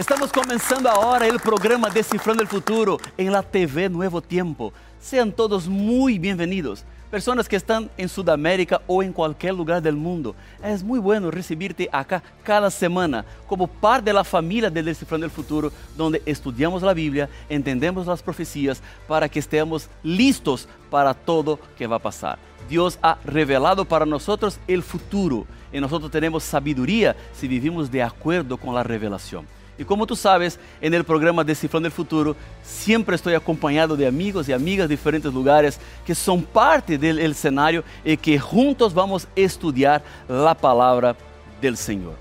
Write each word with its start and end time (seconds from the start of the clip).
Estamos 0.00 0.32
comenzando 0.32 0.88
ahora 0.88 1.26
el 1.26 1.38
programa 1.38 1.90
Descifrando 1.90 2.42
el 2.42 2.48
Futuro 2.48 2.96
en 3.18 3.30
la 3.30 3.42
TV 3.42 3.90
Nuevo 3.90 4.22
Tiempo. 4.22 4.72
Sean 4.98 5.30
todos 5.30 5.68
muy 5.68 6.18
bienvenidos. 6.18 6.86
Personas 7.10 7.46
que 7.46 7.56
están 7.56 7.90
en 7.98 8.08
Sudamérica 8.08 8.80
o 8.86 9.02
en 9.02 9.12
cualquier 9.12 9.52
lugar 9.52 9.82
del 9.82 9.96
mundo. 9.96 10.34
Es 10.64 10.82
muy 10.82 10.98
bueno 10.98 11.30
recibirte 11.30 11.86
acá 11.92 12.22
cada 12.42 12.70
semana 12.70 13.26
como 13.46 13.66
parte 13.66 14.06
de 14.06 14.14
la 14.14 14.24
familia 14.24 14.70
de 14.70 14.82
Descifrando 14.82 15.26
el 15.26 15.30
Futuro, 15.30 15.70
donde 15.98 16.22
estudiamos 16.24 16.80
la 16.80 16.94
Biblia, 16.94 17.28
entendemos 17.50 18.06
las 18.06 18.22
profecías 18.22 18.82
para 19.06 19.28
que 19.28 19.38
estemos 19.38 19.90
listos 20.02 20.66
para 20.88 21.12
todo 21.12 21.60
que 21.76 21.86
va 21.86 21.96
a 21.96 22.02
pasar. 22.02 22.38
Dios 22.70 22.98
ha 23.02 23.18
revelado 23.22 23.84
para 23.84 24.06
nosotros 24.06 24.60
el 24.66 24.82
futuro 24.82 25.44
y 25.70 25.78
nosotros 25.78 26.10
tenemos 26.10 26.42
sabiduría 26.42 27.14
si 27.34 27.46
vivimos 27.46 27.90
de 27.90 28.02
acuerdo 28.02 28.56
con 28.56 28.74
la 28.74 28.82
revelación. 28.82 29.59
Y 29.80 29.84
como 29.86 30.06
tú 30.06 30.14
sabes, 30.14 30.60
en 30.78 30.92
el 30.92 31.04
programa 31.04 31.42
Descifrando 31.42 31.86
el 31.86 31.92
Futuro 31.92 32.36
siempre 32.62 33.16
estoy 33.16 33.32
acompañado 33.32 33.96
de 33.96 34.06
amigos 34.06 34.46
y 34.46 34.52
amigas 34.52 34.86
de 34.86 34.92
diferentes 34.94 35.32
lugares 35.32 35.80
que 36.04 36.14
son 36.14 36.42
parte 36.42 36.98
del 36.98 37.18
escenario 37.18 37.82
y 38.04 38.14
que 38.18 38.38
juntos 38.38 38.92
vamos 38.92 39.24
a 39.24 39.40
estudiar 39.40 40.02
la 40.28 40.54
palabra 40.54 41.16
del 41.62 41.78
Señor. 41.78 42.12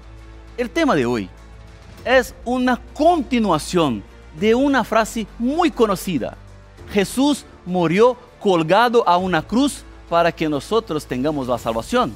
El 0.55 0.70
tema 0.70 0.95
de 0.95 1.05
hoy 1.05 1.30
es 2.05 2.34
una 2.45 2.80
continuación 2.94 4.03
de 4.39 4.55
una 4.55 4.86
frase 4.86 5.28
muy 5.38 5.70
conocida. 5.70 6.38
Jesús 6.94 7.45
murió 7.66 8.16
colgado 8.39 9.05
a 9.05 9.17
una 9.17 9.41
cruz 9.41 9.84
para 10.08 10.31
que 10.31 10.48
nosotros 10.48 11.05
tengamos 11.05 11.50
la 11.50 11.58
salvación. 11.58 12.14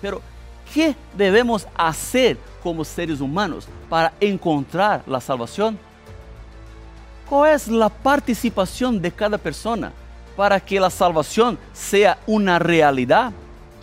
Pero, 0.00 0.22
¿qué 0.72 0.94
debemos 1.16 1.66
hacer 1.76 2.38
como 2.62 2.84
seres 2.84 3.20
humanos 3.20 3.66
para 3.88 4.12
encontrar 4.20 5.02
la 5.06 5.20
salvación? 5.20 5.78
¿Cuál 7.28 7.54
es 7.54 7.68
la 7.68 7.88
participación 7.88 9.00
de 9.00 9.10
cada 9.12 9.36
persona 9.36 9.92
para 10.36 10.58
que 10.60 10.80
la 10.80 10.90
salvación 10.90 11.58
sea 11.72 12.18
una 12.26 12.58
realidad? 12.58 13.32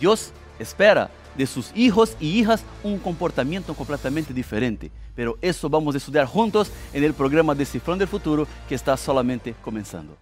Dios 0.00 0.32
espera 0.58 1.10
de 1.36 1.46
sus 1.46 1.70
hijos 1.74 2.16
y 2.18 2.38
hijas 2.38 2.64
un 2.82 2.98
comportamiento 2.98 3.74
completamente 3.74 4.32
diferente. 4.32 4.90
Pero 5.14 5.38
eso 5.40 5.68
vamos 5.68 5.94
a 5.94 5.98
estudiar 5.98 6.26
juntos 6.26 6.70
en 6.92 7.04
el 7.04 7.14
programa 7.14 7.54
Descifrando 7.54 8.04
el 8.04 8.08
Futuro 8.08 8.46
que 8.68 8.74
está 8.74 8.96
solamente 8.96 9.54
comenzando. 9.62 10.16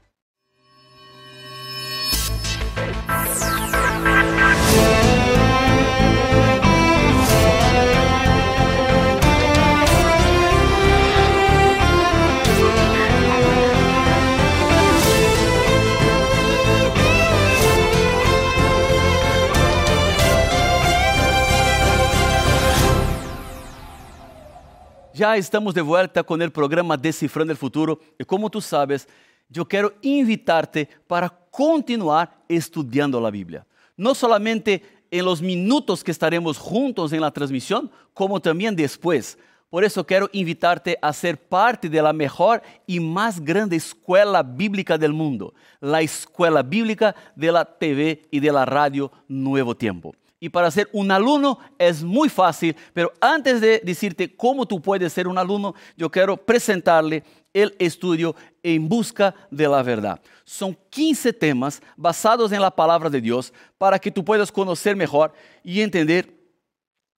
Ya 25.15 25.37
estamos 25.37 25.73
de 25.75 25.81
vuelta 25.81 26.25
con 26.25 26.43
el 26.43 26.51
programa 26.51 26.97
Descifrando 26.97 27.53
el 27.53 27.57
Futuro 27.57 28.01
y 28.19 28.25
como 28.25 28.51
tú 28.51 28.61
sabes, 28.61 29.07
yo 29.49 29.65
quiero 29.65 29.93
invitarte 30.03 30.89
para 31.07 31.29
continuar 31.53 32.43
estudiando 32.49 33.21
la 33.21 33.31
Biblia. 33.31 33.65
No 33.97 34.13
solamente 34.13 34.83
en 35.13 35.25
los 35.25 35.41
minutos 35.41 36.03
que 36.03 36.11
estaremos 36.11 36.59
juntos 36.59 37.13
en 37.13 37.21
la 37.21 37.31
transmisión, 37.31 37.93
como 38.13 38.41
también 38.41 38.75
después. 38.75 39.39
Por 39.71 39.85
eso 39.85 40.05
quiero 40.05 40.29
invitarte 40.33 40.99
a 41.01 41.13
ser 41.13 41.39
parte 41.39 41.89
de 41.89 42.03
la 42.03 42.13
mejor 42.13 42.61
y 42.85 42.99
más 42.99 43.39
grande 43.39 43.77
escuela 43.77 44.43
bíblica 44.43 44.99
del 44.99 45.13
mundo, 45.13 45.55
la 45.81 46.01
escuela 46.03 46.61
bíblica 46.65 47.15
de 47.37 47.53
la 47.53 47.65
TV 47.65 48.23
y 48.33 48.41
de 48.41 48.51
la 48.51 48.65
radio 48.65 49.13
Nuevo 49.29 49.77
Tiempo. 49.77 50.13
Y 50.45 50.51
para 50.51 50.71
ser 50.71 50.91
un 50.93 51.11
alumno 51.11 51.59
es 51.79 52.03
muy 52.03 52.29
fácil, 52.29 52.77
pero 52.93 53.11
antes 53.19 53.63
de 53.63 53.81
decirte 53.83 54.37
cómo 54.37 54.67
tú 54.67 54.79
puedes 54.79 55.11
ser 55.11 55.27
un 55.27 55.39
alumno, 55.39 55.75
yo 55.97 56.11
quiero 56.11 56.37
presentarle 56.37 57.25
el 57.55 57.75
estudio 57.79 58.37
en 58.63 58.87
busca 58.87 59.35
de 59.51 59.67
la 59.67 59.83
verdad. 59.83 60.21
Son 60.45 60.77
15 60.91 61.33
temas 61.33 61.81
basados 61.97 62.53
en 62.53 62.61
la 62.61 62.71
palabra 62.71 63.09
de 63.09 63.23
Dios 63.23 63.55
para 63.79 63.99
que 63.99 64.11
tú 64.11 64.23
puedas 64.23 64.53
conocer 64.53 64.95
mejor 64.95 65.33
y 65.63 65.81
entender 65.81 66.31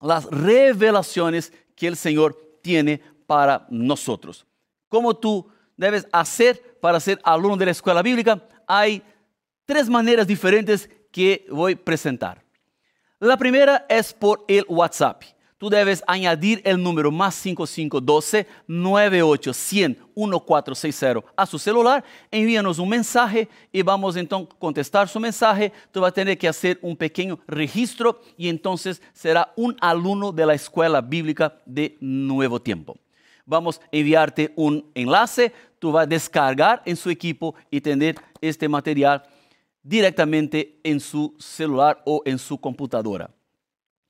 las 0.01 0.27
revelaciones 0.27 1.53
que 1.75 1.89
el 1.89 1.97
Señor 1.97 2.39
tiene 2.63 3.03
para 3.27 3.67
nosotros. 3.69 4.47
¿Cómo 4.89 5.17
tú 5.17 5.51
debes 5.77 6.07
hacer 6.13 6.79
para 6.81 7.01
ser 7.01 7.19
alumno 7.25 7.57
de 7.57 7.65
la 7.65 7.73
escuela 7.73 8.03
bíblica? 8.03 8.41
Hay 8.69 9.03
tres 9.65 9.89
maneras 9.89 10.29
diferentes 10.29 10.89
que 11.11 11.45
voy 11.51 11.73
a 11.73 11.85
presentar. 11.85 12.46
La 13.27 13.37
primera 13.37 13.85
es 13.89 14.13
por 14.13 14.45
el 14.47 14.65
WhatsApp. 14.69 15.25
Tú 15.59 15.69
debes 15.69 16.05
añadir 16.07 16.63
el 16.65 16.81
número 16.81 17.11
más 17.11 17.35
5512 17.35 18.47
98 18.69 19.51
1460 20.15 21.25
a 21.35 21.45
su 21.45 21.59
celular, 21.59 22.05
envíanos 22.31 22.79
un 22.79 22.89
mensaje 22.89 23.49
y 23.73 23.83
vamos 23.83 24.15
entonces 24.15 24.55
a 24.55 24.59
contestar 24.61 25.09
su 25.09 25.19
mensaje. 25.19 25.73
Tú 25.91 26.03
vas 26.03 26.11
a 26.11 26.15
tener 26.15 26.39
que 26.39 26.47
hacer 26.47 26.79
un 26.83 26.97
pequeño 26.97 27.41
registro 27.49 28.21
y 28.37 28.49
entonces 28.49 29.03
será 29.13 29.53
un 29.57 29.77
alumno 29.81 30.31
de 30.31 30.47
la 30.47 30.55
escuela 30.55 31.01
bíblica 31.01 31.59
de 31.67 31.97
Nuevo 31.99 32.63
Tiempo. 32.63 32.97
Vamos 33.45 33.81
a 33.81 33.89
enviarte 33.91 34.53
un 34.55 34.89
enlace, 34.95 35.53
tú 35.81 35.91
vas 35.91 36.05
a 36.05 36.07
descargar 36.07 36.81
en 36.85 36.95
su 36.95 37.11
equipo 37.11 37.57
y 37.73 37.81
tener 37.81 38.15
este 38.41 38.69
material 38.69 39.25
directamente 39.87 40.81
en 40.83 40.99
su 40.99 41.35
celular 41.39 42.03
o 42.05 42.21
en 42.25 42.39
su 42.39 42.59
computadora. 42.59 43.31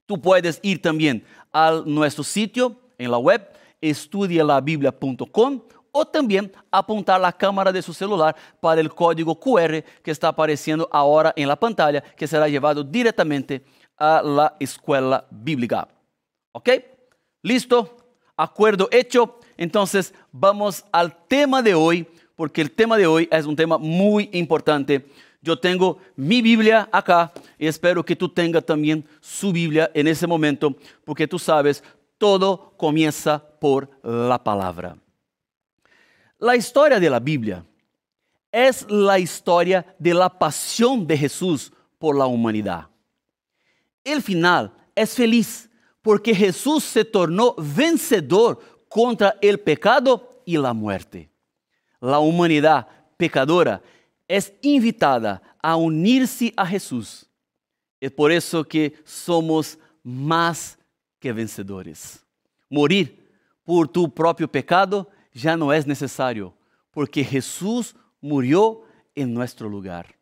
Tú 0.07 0.19
puedes 0.19 0.59
ir 0.63 0.81
también 0.81 1.23
a 1.53 1.83
nuestro 1.85 2.25
sitio 2.25 2.81
en 2.97 3.11
la 3.11 3.19
web 3.19 3.47
estudialabiblia.com 3.83 5.61
o 5.93 6.05
también 6.07 6.51
apuntar 6.71 7.21
la 7.21 7.33
cámara 7.33 7.73
de 7.73 7.83
su 7.83 7.93
celular 7.93 8.35
para 8.61 8.81
el 8.81 8.89
código 8.89 9.39
QR 9.39 9.83
que 10.03 10.11
está 10.11 10.29
apareciendo 10.29 10.89
ahora 10.91 11.35
en 11.37 11.47
la 11.47 11.57
pantalla, 11.57 12.01
que 12.01 12.27
será 12.27 12.49
llevado 12.49 12.83
directamente 12.83 13.63
a 13.99 14.23
la 14.23 14.57
escuela 14.59 15.27
bíblica. 15.31 15.89
¿Ok? 16.53 16.71
¿Listo? 17.43 17.97
Acuerdo 18.35 18.89
hecho. 18.91 19.39
Entonces 19.59 20.15
vamos 20.33 20.85
al 20.91 21.15
tema 21.27 21.61
de 21.61 21.75
hoy, 21.75 22.07
porque 22.35 22.63
el 22.63 22.71
tema 22.71 22.97
de 22.97 23.07
hoy 23.07 23.29
es 23.31 23.45
un 23.45 23.57
tema 23.57 23.77
muy 23.77 24.31
importante 24.33 25.07
yo 25.47 25.57
tengo 25.57 25.99
mi 26.17 26.43
Biblia 26.43 26.89
acá 26.91 27.33
y 27.57 27.69
espero 27.69 28.05
que 28.05 28.17
tú 28.17 28.29
tengas 28.29 28.67
también 28.67 29.07
su 29.21 29.53
Biblia 29.53 29.89
en 29.95 30.09
ese 30.09 30.27
momento, 30.27 30.75
porque 31.05 31.29
tú 31.29 31.39
sabes, 31.39 31.85
todo 32.19 32.75
comienza 32.77 33.39
por 33.61 33.89
la 34.03 34.43
palabra. 34.43 34.97
La 36.41 36.57
historia 36.57 36.99
de 36.99 37.09
la 37.09 37.21
Biblia 37.21 37.65
es 38.51 38.91
la 38.91 39.21
historia 39.21 39.95
de 40.01 40.15
la 40.15 40.29
pasión 40.29 41.07
de 41.07 41.17
Jesús 41.17 41.73
por 41.97 42.19
la 42.19 42.27
humanidad. 42.27 42.89
El 44.03 44.23
final 44.23 44.73
es 44.97 45.15
feliz 45.15 45.71
porque 46.03 46.35
Jesús 46.35 46.83
se 46.83 47.05
tornó 47.05 47.55
vencedor 47.57 48.59
contra 48.89 49.37
el 49.41 49.61
pecado 49.61 50.43
y 50.45 50.57
la 50.57 50.73
muerte. 50.73 51.31
La 52.01 52.19
humanidad 52.19 52.89
pecadora 53.17 53.81
es 54.29 54.53
invitada 54.63 55.43
a 55.63 55.77
unirse 55.77 56.53
a 56.57 56.67
Jesús. 56.67 57.27
Es 58.01 58.11
por 58.13 58.31
eso 58.31 58.65
que 58.65 58.95
somos 59.05 59.79
más 60.03 60.79
que 61.19 61.33
vencedores. 61.33 62.25
Morir 62.69 63.29
por 63.65 63.89
tu 63.89 64.13
propio 64.13 64.51
pecado 64.51 65.09
ya 65.33 65.57
no 65.57 65.73
es 65.73 65.87
necesario, 65.87 66.55
porque 66.91 67.25
Jesús 67.25 67.95
murió 68.21 68.83
en 69.15 69.33
nuestro 69.35 69.69
lugar. 69.69 70.15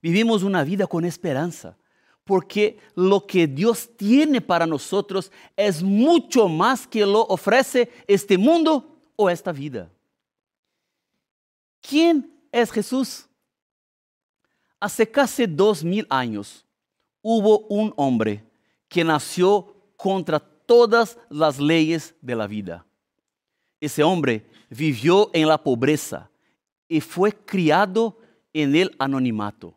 Vivimos 0.00 0.42
una 0.42 0.64
vida 0.64 0.86
con 0.86 1.04
esperanza, 1.04 1.76
porque 2.24 2.78
lo 2.94 3.26
que 3.26 3.46
Dios 3.46 3.90
tiene 3.96 4.40
para 4.40 4.66
nosotros 4.66 5.30
es 5.56 5.82
mucho 5.82 6.48
más 6.48 6.86
que 6.86 7.04
lo 7.06 7.22
ofrece 7.22 7.90
este 8.06 8.38
mundo 8.38 9.00
o 9.16 9.30
esta 9.30 9.52
vida. 9.52 9.90
¿Quién 11.80 12.30
es 12.52 12.70
Jesús? 12.70 13.26
Hace 14.82 15.08
casi 15.08 15.46
dos 15.46 15.84
mil 15.84 16.04
años 16.10 16.66
hubo 17.22 17.60
un 17.68 17.94
hombre 17.94 18.44
que 18.88 19.04
nació 19.04 19.76
contra 19.96 20.40
todas 20.40 21.16
las 21.30 21.60
leyes 21.60 22.16
de 22.20 22.34
la 22.34 22.48
vida. 22.48 22.84
Ese 23.78 24.02
hombre 24.02 24.44
vivió 24.70 25.30
en 25.34 25.46
la 25.46 25.62
pobreza 25.62 26.28
y 26.88 27.00
fue 27.00 27.30
criado 27.30 28.18
en 28.52 28.74
el 28.74 28.92
anonimato. 28.98 29.72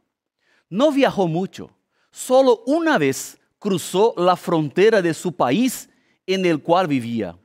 No 0.72 0.92
viajó 0.92 1.28
mucho, 1.28 1.70
solo 2.10 2.64
una 2.66 2.98
vez 2.98 3.38
cruzó 3.60 4.16
la 4.18 4.36
frontera 4.36 5.04
de 5.04 5.14
su 5.14 5.32
país 5.32 5.88
en 6.26 6.48
el 6.48 6.60
cual 6.64 6.88
vivía. 6.88 7.38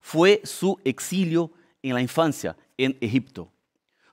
fue 0.00 0.40
su 0.44 0.80
exilio 0.82 1.50
en 1.82 1.92
la 1.92 2.00
infancia 2.00 2.56
en 2.78 2.96
Egipto. 3.02 3.52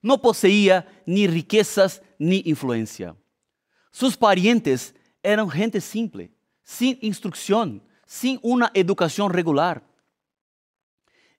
No 0.02 0.22
poseía 0.22 0.88
ni 1.06 1.28
riquezas 1.28 2.02
ni 2.18 2.42
influencia. 2.46 3.16
Sus 3.92 4.16
parientes 4.16 4.96
eran 5.22 5.50
gente 5.50 5.82
simple, 5.82 6.32
sin 6.64 6.98
instrucción, 7.02 7.84
sin 8.06 8.40
una 8.42 8.72
educación 8.74 9.32
regular. 9.32 9.84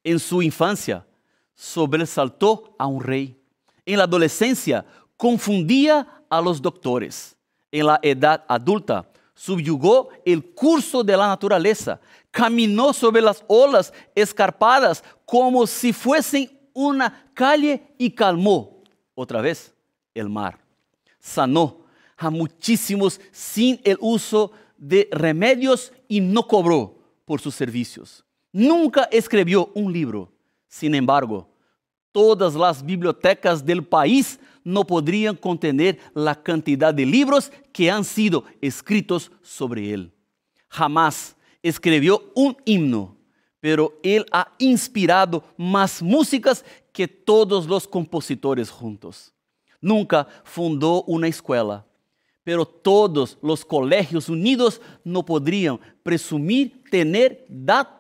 En 0.05 0.19
su 0.19 0.43
infancia 0.43 1.07
sobresaltó 1.55 2.75
a 2.79 2.87
un 2.87 3.03
rey. 3.03 3.41
En 3.85 3.99
la 3.99 4.05
adolescencia 4.05 4.85
confundía 5.17 6.25
a 6.29 6.41
los 6.41 6.61
doctores. 6.61 7.37
En 7.71 7.87
la 7.87 7.99
edad 8.03 8.45
adulta 8.49 9.11
subyugó 9.35 10.11
el 10.25 10.53
curso 10.55 11.03
de 11.03 11.17
la 11.17 11.29
naturaleza, 11.29 12.01
caminó 12.31 12.93
sobre 12.93 13.23
las 13.23 13.43
olas 13.47 13.93
escarpadas 14.15 15.03
como 15.25 15.67
si 15.67 15.93
fuesen 15.93 16.60
una 16.75 17.31
calle 17.35 17.83
y 17.99 18.11
calmó 18.11 18.83
otra 19.15 19.41
vez 19.41 19.75
el 20.15 20.29
mar. 20.29 20.59
Sanó 21.19 21.85
a 22.17 22.31
muchísimos 22.31 23.21
sin 23.33 23.81
el 23.85 23.97
uso 24.01 24.53
de 24.77 25.09
remedios 25.13 25.93
y 26.09 26.21
no 26.21 26.47
cobró 26.47 26.99
por 27.25 27.41
sus 27.41 27.55
servicios. 27.55 28.25
Nunca 28.53 29.05
escribió 29.13 29.71
un 29.75 29.93
libro. 29.93 30.33
Sin 30.69 30.95
embargo, 30.95 31.49
todas 32.13 32.55
las 32.55 32.85
bibliotecas 32.85 33.65
del 33.65 33.85
país 33.85 34.41
no 34.65 34.87
podrían 34.87 35.37
contener 35.37 35.99
la 36.15 36.41
cantidad 36.41 36.93
de 36.93 37.07
libros 37.07 37.51
que 37.73 37.91
han 37.91 38.05
sido 38.05 38.45
escritos 38.61 39.31
sobre 39.43 39.93
él. 39.93 40.13
Jamás 40.69 41.37
escribió 41.63 42.31
un 42.35 42.57
himno, 42.65 43.17
pero 43.61 43.99
él 44.03 44.27
ha 44.33 44.51
inspirado 44.59 45.45
más 45.57 46.03
músicas 46.03 46.65
que 46.93 47.07
todos 47.07 47.67
los 47.67 47.87
compositores 47.87 48.71
juntos. 48.71 49.33
Nunca 49.81 50.27
fundó 50.45 51.03
una 51.05 51.29
escuela, 51.29 51.87
pero 52.43 52.67
todos 52.67 53.39
los 53.43 53.65
colegios 53.65 54.29
unidos 54.29 54.81
no 55.05 55.25
podrían 55.25 55.79
presumir 56.03 56.83
tener 56.91 57.47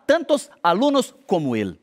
tantos 0.07 0.51
alumnos 0.62 1.15
como 1.27 1.55
él. 1.55 1.79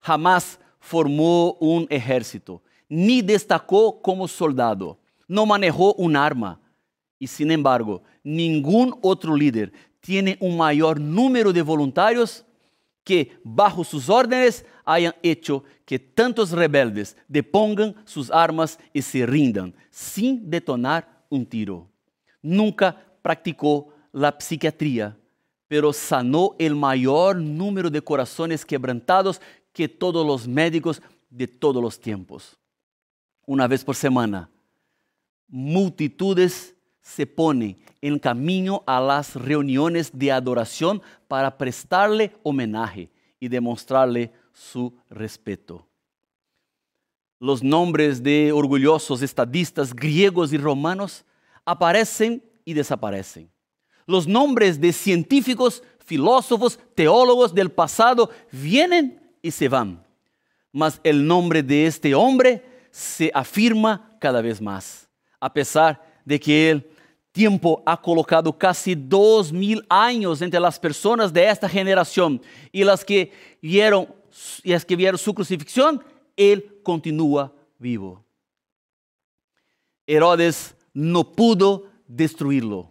Jamás 0.00 0.58
formó 0.78 1.54
un 1.54 1.86
ejército, 1.88 2.62
ni 2.88 3.22
destacó 3.22 4.00
como 4.00 4.28
soldado, 4.28 4.98
no 5.26 5.46
manejó 5.46 5.94
un 5.94 6.16
arma. 6.16 6.60
Y 7.18 7.26
sin 7.26 7.50
embargo, 7.50 8.02
ningún 8.22 8.96
otro 9.00 9.34
líder 9.34 9.72
tiene 10.00 10.36
un 10.40 10.56
mayor 10.56 11.00
número 11.00 11.52
de 11.52 11.62
voluntarios 11.62 12.45
que 13.06 13.38
bajo 13.44 13.84
sus 13.84 14.10
órdenes 14.10 14.66
hayan 14.84 15.14
hecho 15.22 15.62
que 15.84 15.96
tantos 15.96 16.50
rebeldes 16.50 17.16
depongan 17.28 17.94
sus 18.04 18.32
armas 18.32 18.80
y 18.92 19.00
se 19.00 19.24
rindan 19.24 19.72
sin 19.92 20.50
detonar 20.50 21.24
un 21.30 21.46
tiro. 21.46 21.88
Nunca 22.42 23.00
practicó 23.22 23.94
la 24.10 24.36
psiquiatría, 24.36 25.16
pero 25.68 25.92
sanó 25.92 26.56
el 26.58 26.74
mayor 26.74 27.36
número 27.36 27.90
de 27.90 28.02
corazones 28.02 28.66
quebrantados 28.66 29.40
que 29.72 29.88
todos 29.88 30.26
los 30.26 30.48
médicos 30.48 31.00
de 31.30 31.46
todos 31.46 31.80
los 31.80 32.00
tiempos. 32.00 32.58
Una 33.46 33.68
vez 33.68 33.84
por 33.84 33.94
semana, 33.94 34.50
multitudes 35.46 36.74
se 37.06 37.24
ponen 37.24 37.78
en 38.00 38.18
camino 38.18 38.82
a 38.84 39.00
las 39.00 39.36
reuniones 39.36 40.10
de 40.12 40.32
adoración 40.32 41.00
para 41.28 41.56
prestarle 41.56 42.32
homenaje 42.42 43.08
y 43.38 43.46
demostrarle 43.46 44.32
su 44.52 44.92
respeto. 45.08 45.86
Los 47.38 47.62
nombres 47.62 48.24
de 48.24 48.50
orgullosos 48.50 49.22
estadistas 49.22 49.94
griegos 49.94 50.52
y 50.52 50.58
romanos 50.58 51.24
aparecen 51.64 52.42
y 52.64 52.74
desaparecen. 52.74 53.48
Los 54.04 54.26
nombres 54.26 54.80
de 54.80 54.92
científicos, 54.92 55.84
filósofos, 56.04 56.80
teólogos 56.96 57.54
del 57.54 57.70
pasado 57.70 58.30
vienen 58.50 59.22
y 59.42 59.52
se 59.52 59.68
van. 59.68 60.04
Mas 60.72 61.00
el 61.04 61.24
nombre 61.24 61.62
de 61.62 61.86
este 61.86 62.16
hombre 62.16 62.64
se 62.90 63.30
afirma 63.32 64.16
cada 64.20 64.42
vez 64.42 64.60
más, 64.60 65.08
a 65.38 65.52
pesar 65.52 66.04
de 66.24 66.40
que 66.40 66.70
el 66.70 66.95
tiempo 67.36 67.82
ha 67.84 68.00
colocado 68.00 68.50
casi 68.56 68.94
dos 68.94 69.52
mil 69.52 69.84
años 69.90 70.40
entre 70.40 70.58
las 70.58 70.80
personas 70.80 71.30
de 71.30 71.46
esta 71.46 71.68
generación 71.68 72.40
y 72.72 72.82
las 72.82 73.04
que 73.04 73.30
vieron, 73.60 74.08
y 74.62 74.72
las 74.72 74.86
que 74.86 74.96
vieron 74.96 75.18
su 75.18 75.34
crucifixión, 75.34 76.02
él 76.34 76.80
continúa 76.82 77.52
vivo. 77.78 78.24
Herodes 80.06 80.74
no 80.94 81.30
pudo 81.30 81.84
destruirlo. 82.08 82.90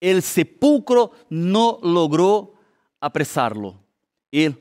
El 0.00 0.22
sepulcro 0.22 1.10
no 1.28 1.80
logró 1.82 2.54
apresarlo. 3.00 3.80
Él 4.30 4.56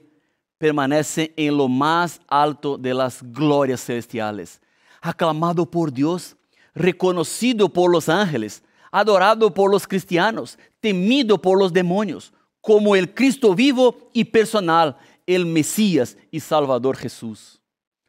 permanece 0.57 1.31
en 1.37 1.57
lo 1.57 1.67
más 1.67 2.19
alto 2.27 2.75
de 2.75 2.95
las 2.95 3.21
glorias 3.21 3.85
celestiales, 3.85 4.59
aclamado 4.99 5.69
por 5.69 5.93
Dios, 5.93 6.35
reconocido 6.73 7.69
por 7.69 7.91
los 7.91 8.09
ángeles, 8.09 8.63
adorado 8.91 9.53
por 9.53 9.71
los 9.71 9.87
cristianos, 9.87 10.59
temido 10.79 11.41
por 11.41 11.57
los 11.57 11.71
demonios, 11.71 12.33
como 12.59 12.95
el 12.95 13.13
Cristo 13.13 13.55
vivo 13.55 14.09
y 14.13 14.25
personal, 14.25 14.97
el 15.25 15.45
Mesías 15.45 16.17
y 16.29 16.39
Salvador 16.39 16.97
Jesús. 16.97 17.59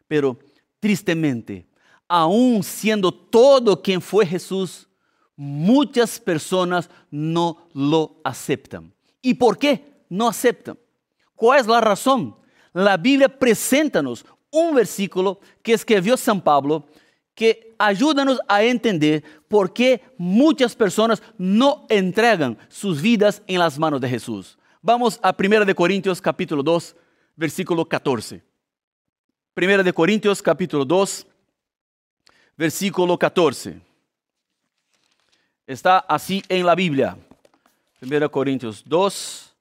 Pero 0.08 0.38
tristemente, 0.80 1.66
aún 2.08 2.62
siendo 2.62 3.12
todo 3.12 3.80
quien 3.80 4.02
fue 4.02 4.26
Jesús, 4.26 4.88
muchas 5.36 6.20
personas 6.20 6.90
no 7.10 7.68
lo 7.72 8.20
aceptan. 8.24 8.92
¿Y 9.22 9.34
por 9.34 9.56
qué 9.56 10.04
no 10.08 10.28
aceptan? 10.28 10.78
¿Cuál 11.34 11.60
es 11.60 11.66
la 11.66 11.80
razón? 11.80 12.36
La 12.72 12.96
Biblia 12.96 13.28
presenta-nos 13.28 14.24
un 14.50 14.74
versículo 14.74 15.40
que 15.62 15.72
escribió 15.72 16.16
San 16.16 16.40
Pablo 16.40 16.86
que 17.34 17.74
ayúdanos 17.78 18.38
a 18.48 18.62
entender 18.62 19.22
por 19.48 19.72
qué 19.72 20.02
muchas 20.18 20.74
personas 20.76 21.22
no 21.38 21.86
entregan 21.88 22.58
sus 22.68 23.00
vidas 23.00 23.42
en 23.46 23.58
las 23.58 23.78
manos 23.78 24.00
de 24.00 24.08
Jesús. 24.08 24.58
Vamos 24.80 25.18
a 25.22 25.34
1 25.36 25.64
de 25.64 25.74
Corintios 25.74 26.20
capítulo 26.20 26.62
2, 26.62 26.96
versículo 27.36 27.84
14. 27.84 28.42
1 29.56 29.82
de 29.82 29.92
capítulo 30.42 30.84
2, 30.84 31.26
versículo 32.56 33.18
14. 33.18 33.80
Está 35.66 35.98
así 35.98 36.42
en 36.48 36.66
la 36.66 36.74
Biblia. 36.74 37.16
1 38.00 38.30
Corintios 38.30 38.82
2, 38.84 39.54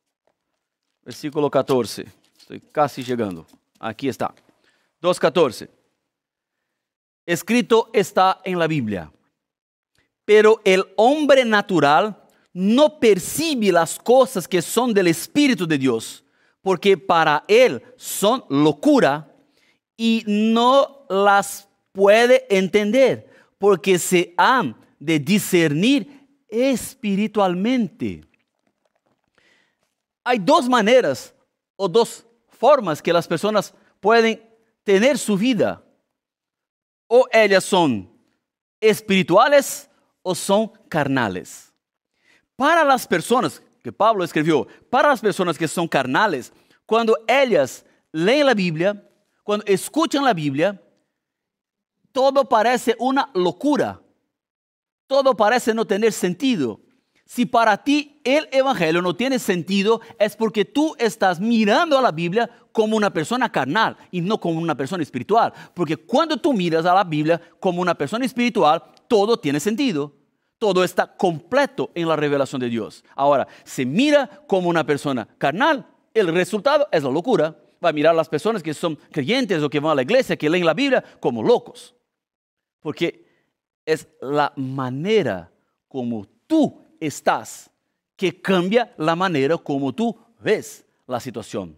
versículo 1.03 1.49
14. 1.49 2.05
Estoy 2.37 2.59
casi 2.71 3.03
llegando. 3.03 3.45
Aquí 3.79 4.09
está. 4.09 4.33
2.14. 5.01 5.69
Escrito 7.25 7.89
está 7.93 8.41
en 8.43 8.57
la 8.57 8.67
Biblia. 8.67 9.11
Pero 10.25 10.61
el 10.63 10.85
hombre 10.97 11.45
natural 11.45 12.21
no 12.53 12.99
percibe 12.99 13.71
las 13.71 13.97
cosas 13.97 14.47
que 14.47 14.61
son 14.61 14.93
del 14.93 15.07
Espíritu 15.07 15.67
de 15.67 15.77
Dios, 15.77 16.23
porque 16.61 16.97
para 16.97 17.43
él 17.47 17.81
son 17.95 18.43
locura 18.49 19.33
y 19.97 20.23
no 20.27 21.05
las 21.09 21.67
puede 21.91 22.45
entender 22.49 23.29
porque 23.57 23.99
se 23.99 24.33
han 24.37 24.75
de 24.99 25.19
discernir 25.19 26.27
espiritualmente. 26.47 28.25
Hay 30.23 30.39
dos 30.39 30.67
maneras 30.67 31.33
o 31.75 31.87
dos 31.87 32.25
formas 32.49 33.01
que 33.01 33.13
las 33.13 33.27
personas 33.27 33.73
pueden 33.99 34.41
tener 34.83 35.17
su 35.17 35.37
vida. 35.37 35.83
O 37.13 37.27
ellas 37.29 37.65
son 37.65 38.09
espirituales 38.79 39.89
o 40.21 40.33
son 40.33 40.71
carnales. 40.87 41.73
Para 42.55 42.85
las 42.85 43.05
personas 43.05 43.61
que 43.83 43.91
Pablo 43.91 44.23
escribió, 44.23 44.65
para 44.89 45.09
las 45.09 45.19
personas 45.19 45.57
que 45.57 45.67
son 45.67 45.89
carnales, 45.89 46.53
cuando 46.85 47.17
ellas 47.27 47.85
leen 48.13 48.45
la 48.45 48.53
Biblia, 48.53 49.05
cuando 49.43 49.65
escuchan 49.65 50.23
la 50.23 50.33
Biblia, 50.33 50.81
todo 52.13 52.47
parece 52.47 52.95
una 52.97 53.29
locura. 53.33 54.01
Todo 55.05 55.35
parece 55.35 55.73
no 55.73 55.85
tener 55.85 56.13
sentido. 56.13 56.79
Si 57.33 57.45
para 57.45 57.81
ti 57.81 58.19
el 58.25 58.49
Evangelio 58.51 59.01
no 59.01 59.15
tiene 59.15 59.39
sentido, 59.39 60.01
es 60.19 60.35
porque 60.35 60.65
tú 60.65 60.97
estás 60.99 61.39
mirando 61.39 61.97
a 61.97 62.01
la 62.01 62.11
Biblia 62.11 62.49
como 62.73 62.97
una 62.97 63.09
persona 63.09 63.49
carnal 63.49 63.95
y 64.11 64.19
no 64.19 64.37
como 64.37 64.59
una 64.59 64.75
persona 64.75 65.01
espiritual. 65.01 65.53
Porque 65.73 65.95
cuando 65.95 66.35
tú 66.35 66.51
miras 66.51 66.85
a 66.85 66.93
la 66.93 67.05
Biblia 67.05 67.39
como 67.61 67.81
una 67.81 67.95
persona 67.95 68.25
espiritual, 68.25 68.83
todo 69.07 69.39
tiene 69.39 69.61
sentido. 69.61 70.11
Todo 70.57 70.83
está 70.83 71.07
completo 71.15 71.89
en 71.95 72.09
la 72.09 72.17
revelación 72.17 72.59
de 72.59 72.67
Dios. 72.67 73.01
Ahora, 73.15 73.47
se 73.63 73.85
mira 73.85 74.43
como 74.45 74.67
una 74.67 74.85
persona 74.85 75.25
carnal, 75.37 75.87
el 76.13 76.27
resultado 76.33 76.89
es 76.91 77.01
la 77.01 77.11
locura. 77.11 77.55
va 77.81 77.89
a 77.91 77.93
mirar 77.93 78.13
a 78.13 78.17
las 78.17 78.27
personas 78.27 78.61
que 78.61 78.73
son 78.73 78.97
creyentes 79.09 79.63
o 79.63 79.69
que 79.69 79.79
van 79.79 79.93
a 79.93 79.95
la 79.95 80.01
iglesia, 80.01 80.35
que 80.35 80.49
leen 80.49 80.65
la 80.65 80.73
Biblia, 80.73 81.01
como 81.21 81.41
locos. 81.43 81.95
Porque 82.81 83.25
es 83.85 84.05
la 84.19 84.51
manera 84.57 85.49
como 85.87 86.27
tú 86.45 86.90
estás 87.01 87.69
que 88.15 88.41
cambia 88.41 88.93
la 88.97 89.15
manera 89.15 89.57
como 89.57 89.91
tú 89.93 90.17
ves 90.39 90.85
la 91.07 91.19
situación. 91.19 91.77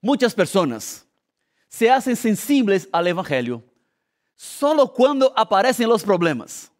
Muchas 0.00 0.34
personas 0.34 1.06
se 1.68 1.90
hacen 1.90 2.16
sensibles 2.16 2.88
al 2.90 3.06
Evangelio 3.06 3.62
solo 4.34 4.92
cuando 4.92 5.32
aparecen 5.36 5.88
los 5.88 6.02
problemas. 6.02 6.70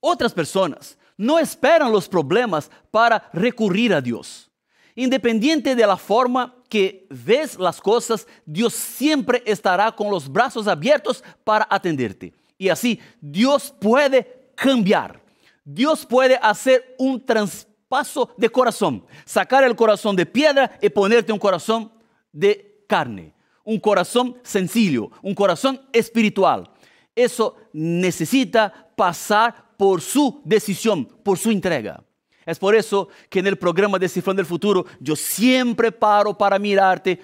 Otras 0.00 0.32
personas 0.32 0.96
no 1.16 1.38
esperan 1.38 1.90
los 1.90 2.08
problemas 2.08 2.70
para 2.90 3.28
recurrir 3.32 3.94
a 3.94 4.00
Dios. 4.00 4.50
Independiente 4.94 5.74
de 5.74 5.86
la 5.86 5.96
forma 5.96 6.54
que 6.68 7.06
ves 7.10 7.58
las 7.58 7.80
cosas, 7.80 8.26
Dios 8.44 8.74
siempre 8.74 9.42
estará 9.46 9.90
con 9.90 10.10
los 10.10 10.30
brazos 10.30 10.68
abiertos 10.68 11.24
para 11.42 11.66
atenderte. 11.70 12.32
Y 12.58 12.68
así 12.68 13.00
Dios 13.20 13.74
puede 13.80 14.50
cambiar. 14.54 15.23
Dios 15.64 16.04
puede 16.04 16.36
hacer 16.36 16.94
un 16.98 17.24
traspaso 17.24 18.30
de 18.36 18.50
corazón, 18.50 19.04
sacar 19.24 19.64
el 19.64 19.74
corazón 19.74 20.14
de 20.14 20.26
piedra 20.26 20.78
y 20.80 20.90
ponerte 20.90 21.32
un 21.32 21.38
corazón 21.38 21.90
de 22.32 22.84
carne, 22.86 23.34
un 23.64 23.80
corazón 23.80 24.36
sencillo, 24.42 25.10
un 25.22 25.34
corazón 25.34 25.80
espiritual. 25.92 26.70
Eso 27.14 27.56
necesita 27.72 28.90
pasar 28.94 29.74
por 29.76 30.00
su 30.00 30.42
decisión, 30.44 31.06
por 31.06 31.38
su 31.38 31.50
entrega. 31.50 32.04
Es 32.44 32.58
por 32.58 32.74
eso 32.74 33.08
que 33.30 33.38
en 33.38 33.46
el 33.46 33.56
programa 33.56 33.98
Descifrando 33.98 34.42
el 34.42 34.46
Futuro 34.46 34.84
yo 35.00 35.16
siempre 35.16 35.90
paro 35.90 36.36
para 36.36 36.58
mirarte 36.58 37.18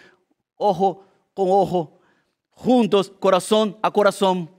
ojo 0.56 1.04
con 1.34 1.48
ojo, 1.50 2.00
juntos, 2.50 3.12
corazón 3.18 3.76
a 3.82 3.90
corazón, 3.90 4.50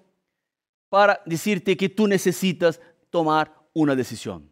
para 0.90 1.22
decirte 1.26 1.76
que 1.78 1.90
tú 1.90 2.08
necesitas 2.08 2.80
tomar 3.10 3.61
una 3.74 3.96
decisión. 3.96 4.52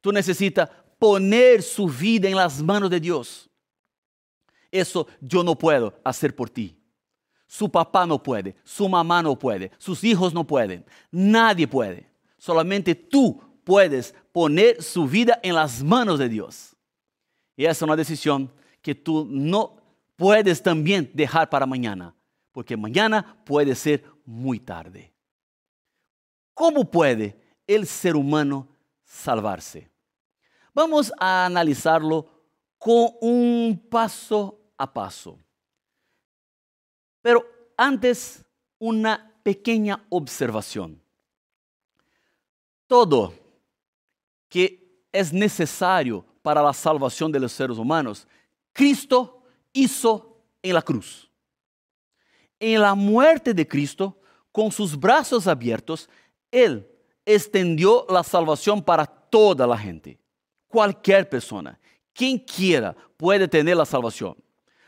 Tú 0.00 0.12
necesitas 0.12 0.70
poner 0.98 1.62
su 1.62 1.88
vida 1.88 2.28
en 2.28 2.36
las 2.36 2.62
manos 2.62 2.90
de 2.90 3.00
Dios. 3.00 3.50
Eso 4.70 5.06
yo 5.20 5.42
no 5.42 5.56
puedo 5.56 5.98
hacer 6.04 6.34
por 6.34 6.50
ti. 6.50 6.78
Su 7.46 7.70
papá 7.70 8.06
no 8.06 8.22
puede, 8.22 8.56
su 8.64 8.88
mamá 8.88 9.22
no 9.22 9.38
puede, 9.38 9.70
sus 9.78 10.02
hijos 10.02 10.34
no 10.34 10.44
pueden, 10.44 10.84
nadie 11.10 11.68
puede. 11.68 12.10
Solamente 12.38 12.94
tú 12.94 13.40
puedes 13.62 14.14
poner 14.32 14.82
su 14.82 15.06
vida 15.06 15.38
en 15.42 15.54
las 15.54 15.82
manos 15.82 16.18
de 16.18 16.28
Dios. 16.28 16.76
Y 17.56 17.64
esa 17.64 17.72
es 17.72 17.82
una 17.82 17.96
decisión 17.96 18.52
que 18.82 18.94
tú 18.94 19.26
no 19.30 19.76
puedes 20.16 20.62
también 20.62 21.10
dejar 21.14 21.48
para 21.48 21.66
mañana, 21.66 22.14
porque 22.52 22.76
mañana 22.76 23.42
puede 23.44 23.74
ser 23.74 24.04
muy 24.24 24.58
tarde. 24.58 25.12
¿Cómo 26.52 26.90
puede 26.90 27.45
el 27.66 27.86
ser 27.86 28.16
humano 28.16 28.68
salvarse? 29.04 29.90
Vamos 30.74 31.12
a 31.18 31.46
analizarlo 31.46 32.28
con 32.78 33.10
un 33.20 33.86
paso 33.90 34.60
a 34.76 34.92
paso. 34.92 35.38
Pero 37.22 37.44
antes, 37.76 38.44
una 38.78 39.34
pequeña 39.42 40.04
observación 40.10 41.00
todo 42.86 43.34
que 44.48 45.06
es 45.12 45.32
necesario 45.32 46.24
para 46.42 46.62
la 46.62 46.72
salvación 46.72 47.32
de 47.32 47.40
los 47.40 47.52
seres 47.52 47.78
humanos, 47.78 48.26
Cristo 48.72 49.42
hizo 49.72 50.40
en 50.62 50.74
la 50.74 50.82
cruz. 50.82 51.30
En 52.58 52.80
la 52.80 52.94
muerte 52.94 53.52
de 53.52 53.66
Cristo, 53.66 54.18
con 54.52 54.70
sus 54.70 54.98
brazos 54.98 55.46
abiertos, 55.46 56.08
Él 56.50 56.88
extendió 57.26 58.06
la 58.08 58.22
salvación 58.22 58.82
para 58.82 59.04
toda 59.04 59.66
la 59.66 59.76
gente. 59.76 60.18
Cualquier 60.68 61.28
persona, 61.28 61.78
quien 62.14 62.38
quiera, 62.38 62.96
puede 63.16 63.48
tener 63.48 63.76
la 63.76 63.84
salvación. 63.84 64.36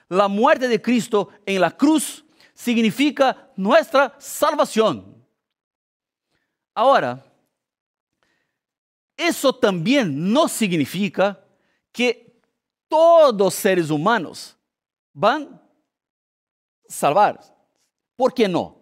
La 0.09 0.29
muerte 0.29 0.69
de 0.69 0.81
Cristo 0.81 1.29
en 1.45 1.61
la 1.61 1.71
cruz 1.71 2.25
significa 2.55 3.51
nuestra 3.57 4.15
salvación. 4.19 5.23
Ahora, 6.75 7.25
eso 9.17 9.53
también 9.53 10.33
no 10.33 10.47
significa 10.47 11.45
que 11.93 12.41
todos 12.87 13.53
seres 13.55 13.91
humanos 13.91 14.57
van 15.13 15.43
a 15.45 15.61
salvar. 16.89 17.41
¿Por 18.17 18.33
qué 18.33 18.49
no? 18.49 18.78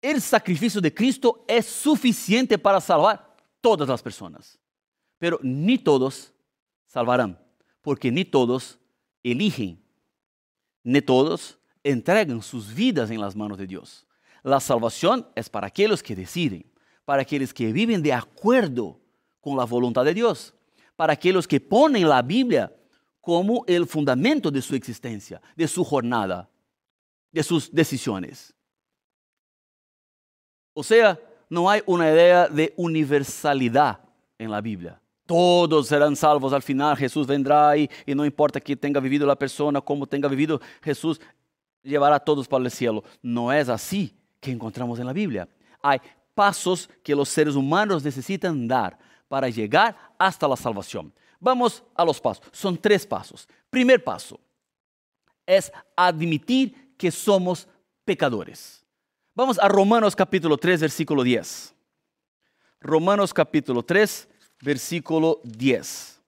El 0.00 0.20
sacrificio 0.20 0.80
de 0.80 0.92
Cristo 0.92 1.44
es 1.48 1.66
suficiente 1.66 2.58
para 2.58 2.80
salvar 2.80 3.36
todas 3.60 3.88
las 3.88 4.02
personas. 4.02 4.58
Pero 5.18 5.38
ni 5.42 5.78
todos 5.78 6.32
salvarán, 6.86 7.38
porque 7.80 8.10
ni 8.10 8.24
todos 8.24 8.78
eligen, 9.22 9.82
ni 10.82 11.00
todos 11.00 11.58
entregan 11.82 12.42
sus 12.42 12.72
vidas 12.74 13.10
en 13.10 13.20
las 13.20 13.34
manos 13.34 13.58
de 13.58 13.66
Dios. 13.66 14.06
La 14.42 14.60
salvación 14.60 15.26
es 15.34 15.48
para 15.48 15.66
aquellos 15.66 16.02
que 16.02 16.14
deciden 16.14 16.70
para 17.06 17.22
aquellos 17.22 17.54
que 17.54 17.72
viven 17.72 18.02
de 18.02 18.12
acuerdo 18.12 19.00
con 19.40 19.56
la 19.56 19.64
voluntad 19.64 20.04
de 20.04 20.12
Dios, 20.12 20.52
para 20.96 21.14
aquellos 21.14 21.46
que 21.46 21.60
ponen 21.60 22.06
la 22.06 22.20
Biblia 22.20 22.74
como 23.20 23.64
el 23.66 23.86
fundamento 23.86 24.50
de 24.50 24.60
su 24.60 24.74
existencia, 24.74 25.40
de 25.54 25.68
su 25.68 25.84
jornada, 25.84 26.50
de 27.30 27.42
sus 27.42 27.72
decisiones. 27.72 28.52
O 30.78 30.82
sea, 30.82 31.18
no 31.48 31.70
hay 31.70 31.82
una 31.86 32.10
idea 32.10 32.48
de 32.48 32.74
universalidad 32.76 33.98
en 34.38 34.50
la 34.50 34.60
Biblia. 34.60 35.00
Todos 35.24 35.88
serán 35.88 36.14
salvos 36.14 36.52
al 36.52 36.60
final, 36.60 36.94
Jesús 36.98 37.26
vendrá 37.26 37.74
y, 37.78 37.88
y, 38.04 38.14
no 38.14 38.26
importa 38.26 38.60
que 38.60 38.76
tenga 38.76 39.00
vivido 39.00 39.26
la 39.26 39.36
persona, 39.36 39.80
como 39.80 40.06
tenga 40.06 40.28
vivido, 40.28 40.60
Jesús 40.82 41.18
llevará 41.82 42.16
a 42.16 42.20
todos 42.20 42.46
para 42.46 42.62
el 42.62 42.70
cielo. 42.70 43.02
No 43.22 43.50
es 43.50 43.70
así 43.70 44.14
que 44.38 44.50
encontramos 44.50 44.98
en 44.98 45.06
la 45.06 45.14
Biblia. 45.14 45.48
Hay 45.80 45.98
pasos 46.34 46.90
que 47.02 47.14
los 47.14 47.30
seres 47.30 47.54
humanos 47.54 48.04
necesitan 48.04 48.68
dar 48.68 48.98
para 49.28 49.48
llegar 49.48 49.96
hasta 50.18 50.46
la 50.46 50.56
salvación. 50.56 51.10
Vamos 51.40 51.82
a 51.94 52.04
los 52.04 52.20
pasos. 52.20 52.44
Son 52.52 52.76
tres 52.76 53.06
pasos. 53.06 53.48
Primer 53.70 54.04
paso 54.04 54.38
es 55.46 55.72
admitir 55.96 56.94
que 56.98 57.10
somos 57.10 57.66
pecadores. 58.04 58.85
Vamos 59.36 59.58
a 59.58 59.68
Romanos 59.68 60.16
capítulo 60.16 60.56
3, 60.56 60.80
versículo 60.80 61.22
10. 61.22 61.74
Romanos 62.80 63.34
capítulo 63.34 63.82
3, 63.82 64.26
versículo 64.62 65.42
10. 65.44 66.22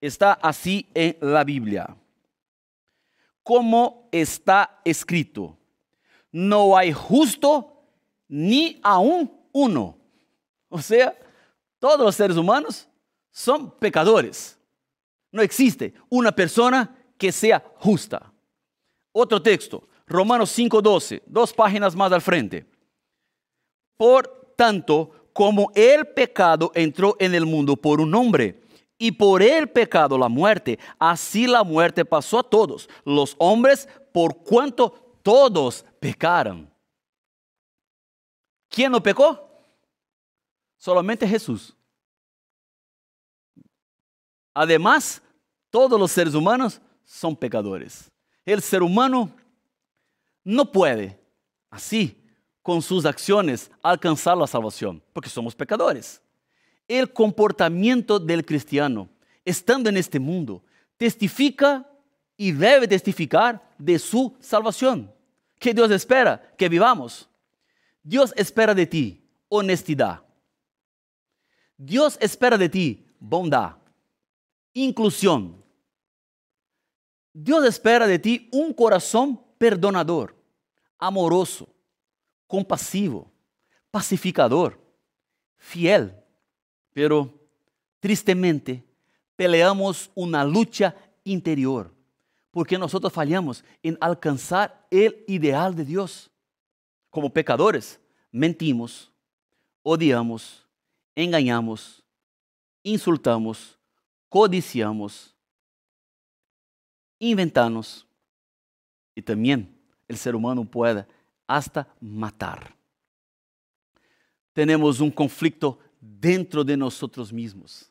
Está 0.00 0.34
así 0.34 0.86
en 0.94 1.16
la 1.20 1.42
Biblia. 1.42 1.96
Como 3.42 4.08
está 4.12 4.80
escrito, 4.84 5.58
no 6.30 6.76
hay 6.76 6.92
justo 6.92 7.82
ni 8.28 8.78
aún 8.84 9.28
uno. 9.50 9.98
O 10.68 10.80
sea, 10.80 11.18
todos 11.80 11.98
los 11.98 12.14
seres 12.14 12.36
humanos 12.36 12.86
son 13.32 13.72
pecadores. 13.72 14.56
No 15.32 15.42
existe 15.42 15.94
una 16.08 16.30
persona 16.30 16.96
que 17.18 17.32
sea 17.32 17.60
justa. 17.78 18.32
Otro 19.10 19.42
texto, 19.42 19.88
Romanos 20.12 20.50
5:12, 20.50 21.22
dos 21.26 21.52
páginas 21.52 21.96
más 21.96 22.12
al 22.12 22.20
frente. 22.20 22.66
Por 23.96 24.54
tanto, 24.56 25.10
como 25.32 25.70
el 25.74 26.06
pecado 26.06 26.70
entró 26.74 27.16
en 27.18 27.34
el 27.34 27.46
mundo 27.46 27.76
por 27.76 28.00
un 28.00 28.14
hombre, 28.14 28.62
y 28.98 29.10
por 29.10 29.42
el 29.42 29.68
pecado 29.68 30.16
la 30.16 30.28
muerte, 30.28 30.78
así 30.96 31.48
la 31.48 31.64
muerte 31.64 32.04
pasó 32.04 32.38
a 32.38 32.48
todos, 32.48 32.88
los 33.04 33.34
hombres, 33.38 33.88
por 34.12 34.44
cuanto 34.44 34.90
todos 35.24 35.84
pecaron. 35.98 36.72
¿Quién 38.68 38.92
no 38.92 39.02
pecó? 39.02 39.50
Solamente 40.78 41.26
Jesús. 41.26 41.74
Además, 44.54 45.20
todos 45.68 45.98
los 45.98 46.12
seres 46.12 46.34
humanos 46.34 46.80
son 47.04 47.34
pecadores. 47.34 48.08
El 48.44 48.62
ser 48.62 48.84
humano 48.84 49.34
no 50.44 50.70
puede, 50.70 51.20
así, 51.70 52.22
con 52.62 52.80
sus 52.80 53.04
acciones, 53.04 53.70
alcanzar 53.82 54.36
la 54.36 54.46
salvación, 54.46 55.02
porque 55.12 55.28
somos 55.28 55.54
pecadores. 55.54 56.22
El 56.86 57.12
comportamiento 57.12 58.18
del 58.18 58.44
cristiano, 58.44 59.08
estando 59.44 59.88
en 59.88 59.96
este 59.96 60.18
mundo, 60.18 60.64
testifica 60.96 61.88
y 62.36 62.52
debe 62.52 62.86
testificar 62.86 63.62
de 63.78 63.98
su 63.98 64.36
salvación. 64.40 65.12
¿Qué 65.58 65.74
Dios 65.74 65.90
espera? 65.90 66.54
Que 66.56 66.68
vivamos. 66.68 67.28
Dios 68.02 68.32
espera 68.36 68.74
de 68.74 68.86
ti 68.86 69.22
honestidad. 69.48 70.24
Dios 71.76 72.16
espera 72.20 72.56
de 72.56 72.68
ti 72.68 73.06
bondad, 73.18 73.76
inclusión. 74.72 75.62
Dios 77.32 77.64
espera 77.64 78.06
de 78.06 78.18
ti 78.18 78.48
un 78.52 78.72
corazón 78.72 79.41
perdonador, 79.62 80.34
amoroso, 80.98 81.68
compasivo, 82.48 83.30
pacificador, 83.92 84.76
fiel. 85.56 86.12
Pero 86.92 87.32
tristemente 88.00 88.84
peleamos 89.36 90.10
una 90.16 90.42
lucha 90.44 90.96
interior 91.22 91.94
porque 92.50 92.76
nosotros 92.76 93.12
fallamos 93.12 93.62
en 93.84 93.96
alcanzar 94.00 94.84
el 94.90 95.24
ideal 95.28 95.76
de 95.76 95.84
Dios. 95.84 96.28
Como 97.08 97.32
pecadores, 97.32 98.00
mentimos, 98.32 99.12
odiamos, 99.84 100.66
engañamos, 101.14 102.02
insultamos, 102.82 103.78
codiciamos, 104.28 105.36
inventamos 107.20 108.08
y 109.14 109.22
también 109.22 109.78
el 110.08 110.16
ser 110.16 110.34
humano 110.34 110.64
puede 110.64 111.06
hasta 111.46 111.88
matar. 112.00 112.74
Tenemos 114.52 115.00
un 115.00 115.10
conflicto 115.10 115.78
dentro 116.00 116.64
de 116.64 116.76
nosotros 116.76 117.32
mismos 117.32 117.90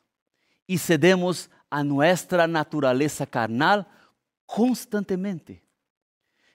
y 0.66 0.78
cedemos 0.78 1.50
a 1.70 1.82
nuestra 1.82 2.46
naturaleza 2.46 3.26
carnal 3.26 3.86
constantemente. 4.46 5.62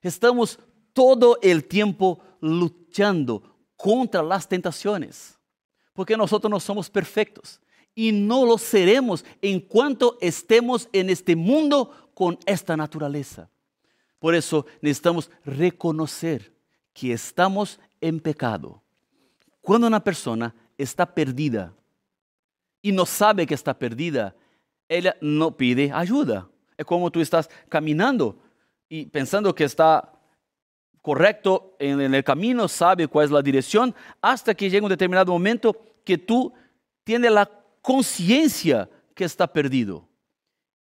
Estamos 0.01 0.59
todo 0.93 1.37
el 1.41 1.65
tiempo 1.65 2.21
luchando 2.39 3.43
contra 3.75 4.23
las 4.23 4.47
tentaciones, 4.47 5.37
porque 5.93 6.15
nosotros 6.15 6.49
no 6.49 6.59
somos 6.59 6.89
perfectos 6.89 7.59
y 7.93 8.11
no 8.11 8.45
lo 8.45 8.57
seremos 8.57 9.25
en 9.41 9.59
cuanto 9.59 10.17
estemos 10.21 10.87
en 10.93 11.09
este 11.09 11.35
mundo 11.35 12.11
con 12.13 12.37
esta 12.45 12.77
naturaleza. 12.77 13.49
Por 14.27 14.35
eso 14.35 14.65
necesitamos 14.81 15.31
reconocer 15.45 16.51
que 16.91 17.13
estamos 17.13 17.79
en 18.01 18.19
pecado. 18.19 18.83
Cuando 19.61 19.87
una 19.87 20.03
persona 20.03 20.53
está 20.77 21.05
perdida 21.05 21.73
y 22.81 22.91
no 22.91 23.05
sabe 23.05 23.47
que 23.47 23.53
está 23.53 23.79
perdida, 23.79 24.35
ella 24.89 25.15
no 25.21 25.55
pide 25.55 25.93
ayuda. 25.93 26.49
Es 26.75 26.85
como 26.85 27.09
tú 27.09 27.21
estás 27.21 27.49
caminando 27.69 28.37
y 28.89 29.05
pensando 29.05 29.55
que 29.55 29.63
está 29.63 30.11
correcto 31.01 31.77
en, 31.79 32.13
el 32.13 32.23
camino, 32.25 32.67
sabe 32.67 33.07
cuál 33.07 33.27
es 33.27 33.31
la 33.31 33.41
dirección, 33.41 33.95
hasta 34.21 34.53
que 34.53 34.69
llega 34.69 34.85
un 34.85 34.89
determinado 34.89 35.31
momento 35.31 35.73
que 36.03 36.17
tú 36.17 36.51
tienes 37.05 37.31
la 37.31 37.49
conciencia 37.81 38.89
que 39.15 39.23
está 39.23 39.47
perdido. 39.47 40.05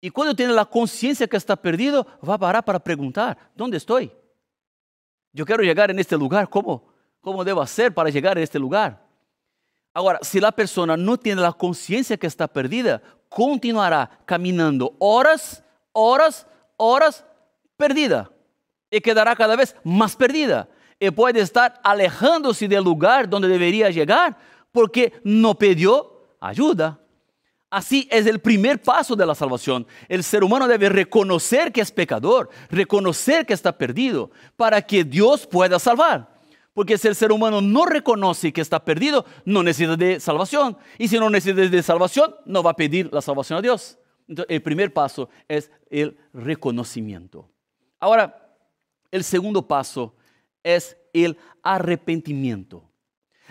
Y 0.01 0.09
cuando 0.09 0.35
tiene 0.35 0.51
la 0.51 0.65
conciencia 0.65 1.27
que 1.27 1.37
está 1.37 1.55
perdido, 1.55 2.05
va 2.27 2.33
a 2.33 2.39
parar 2.39 2.65
para 2.65 2.79
preguntar, 2.79 3.37
¿dónde 3.55 3.77
estoy? 3.77 4.11
Yo 5.31 5.45
quiero 5.45 5.63
llegar 5.63 5.91
en 5.91 5.99
este 5.99 6.17
lugar, 6.17 6.49
¿cómo, 6.49 6.83
cómo 7.21 7.43
debo 7.43 7.61
hacer 7.61 7.93
para 7.93 8.09
llegar 8.09 8.37
a 8.37 8.41
este 8.41 8.59
lugar? 8.59 8.99
Ahora, 9.93 10.19
si 10.21 10.39
la 10.39 10.51
persona 10.51 10.97
no 10.97 11.17
tiene 11.17 11.41
la 11.41 11.53
conciencia 11.53 12.17
que 12.17 12.27
está 12.27 12.47
perdida, 12.47 13.01
continuará 13.29 14.09
caminando 14.25 14.95
horas 14.99 15.63
horas, 15.93 16.47
horas 16.77 17.25
perdida 17.77 18.31
y 18.89 19.01
quedará 19.01 19.35
cada 19.35 19.55
vez 19.55 19.75
más 19.83 20.15
perdida. 20.15 20.67
Y 20.99 21.09
puede 21.09 21.39
estar 21.39 21.79
alejándose 21.83 22.67
del 22.67 22.83
lugar 22.83 23.27
donde 23.27 23.47
debería 23.47 23.89
llegar 23.89 24.37
porque 24.71 25.13
no 25.23 25.55
pidió 25.55 26.27
ayuda. 26.39 26.99
Así 27.71 28.05
es 28.11 28.27
el 28.27 28.39
primer 28.39 28.81
paso 28.81 29.15
de 29.15 29.25
la 29.25 29.33
salvación. 29.33 29.87
El 30.09 30.25
ser 30.25 30.43
humano 30.43 30.67
debe 30.67 30.89
reconocer 30.89 31.71
que 31.71 31.79
es 31.79 31.89
pecador, 31.89 32.49
reconocer 32.69 33.45
que 33.45 33.53
está 33.53 33.77
perdido, 33.77 34.29
para 34.57 34.81
que 34.81 35.05
Dios 35.05 35.47
pueda 35.47 35.79
salvar. 35.79 36.41
Porque 36.73 36.97
si 36.97 37.07
el 37.07 37.15
ser 37.15 37.31
humano 37.31 37.61
no 37.61 37.85
reconoce 37.85 38.51
que 38.51 38.59
está 38.59 38.83
perdido, 38.83 39.25
no 39.45 39.63
necesita 39.63 39.95
de 39.95 40.19
salvación. 40.19 40.77
Y 40.97 41.07
si 41.07 41.17
no 41.17 41.29
necesita 41.29 41.65
de 41.65 41.81
salvación, 41.81 42.35
no 42.45 42.61
va 42.61 42.71
a 42.71 42.75
pedir 42.75 43.09
la 43.13 43.21
salvación 43.21 43.59
a 43.59 43.61
Dios. 43.61 43.97
Entonces, 44.27 44.53
el 44.53 44.61
primer 44.61 44.91
paso 44.91 45.29
es 45.47 45.71
el 45.89 46.17
reconocimiento. 46.33 47.49
Ahora, 48.01 48.53
el 49.11 49.23
segundo 49.23 49.65
paso 49.65 50.13
es 50.61 50.97
el 51.13 51.37
arrepentimiento. 51.63 52.83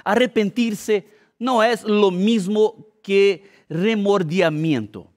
Arrepentirse 0.05 1.09
no 1.38 1.62
es 1.62 1.85
lo 1.85 2.11
mismo 2.11 2.89
que 3.03 3.51
remordiamiento. 3.69 5.11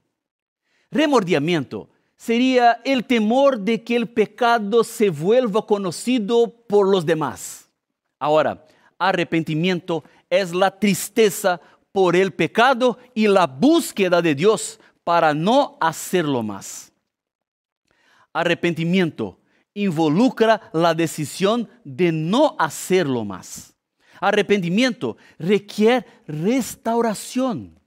Remordiamiento 0.92 1.90
sería 2.16 2.80
el 2.86 3.06
temor 3.06 3.60
de 3.60 3.84
que 3.84 3.96
el 3.96 4.08
pecado 4.08 4.84
se 4.84 5.10
vuelva 5.10 5.66
conocido 5.66 6.54
por 6.68 6.88
los 6.88 7.06
demás. 7.06 7.70
Ahora, 8.20 8.66
arrepentimiento 8.98 10.04
es 10.30 10.54
la 10.54 10.72
tristeza 10.80 11.60
por 11.92 12.16
el 12.16 12.34
pecado 12.34 12.98
y 13.14 13.28
la 13.28 13.48
búsqueda 13.48 14.22
de 14.22 14.36
Dios 14.36 14.80
para 15.04 15.34
no 15.34 15.78
hacerlo 15.82 16.44
más. 16.44 16.92
Arrepentimiento 18.32 19.40
involucra 19.74 20.70
la 20.74 20.94
decisión 20.94 21.70
de 21.84 22.12
no 22.12 22.56
hacerlo 22.58 23.26
más. 23.26 23.73
Arrepentimiento 24.20 25.18
requiere 25.38 26.06
restauración. 26.28 27.80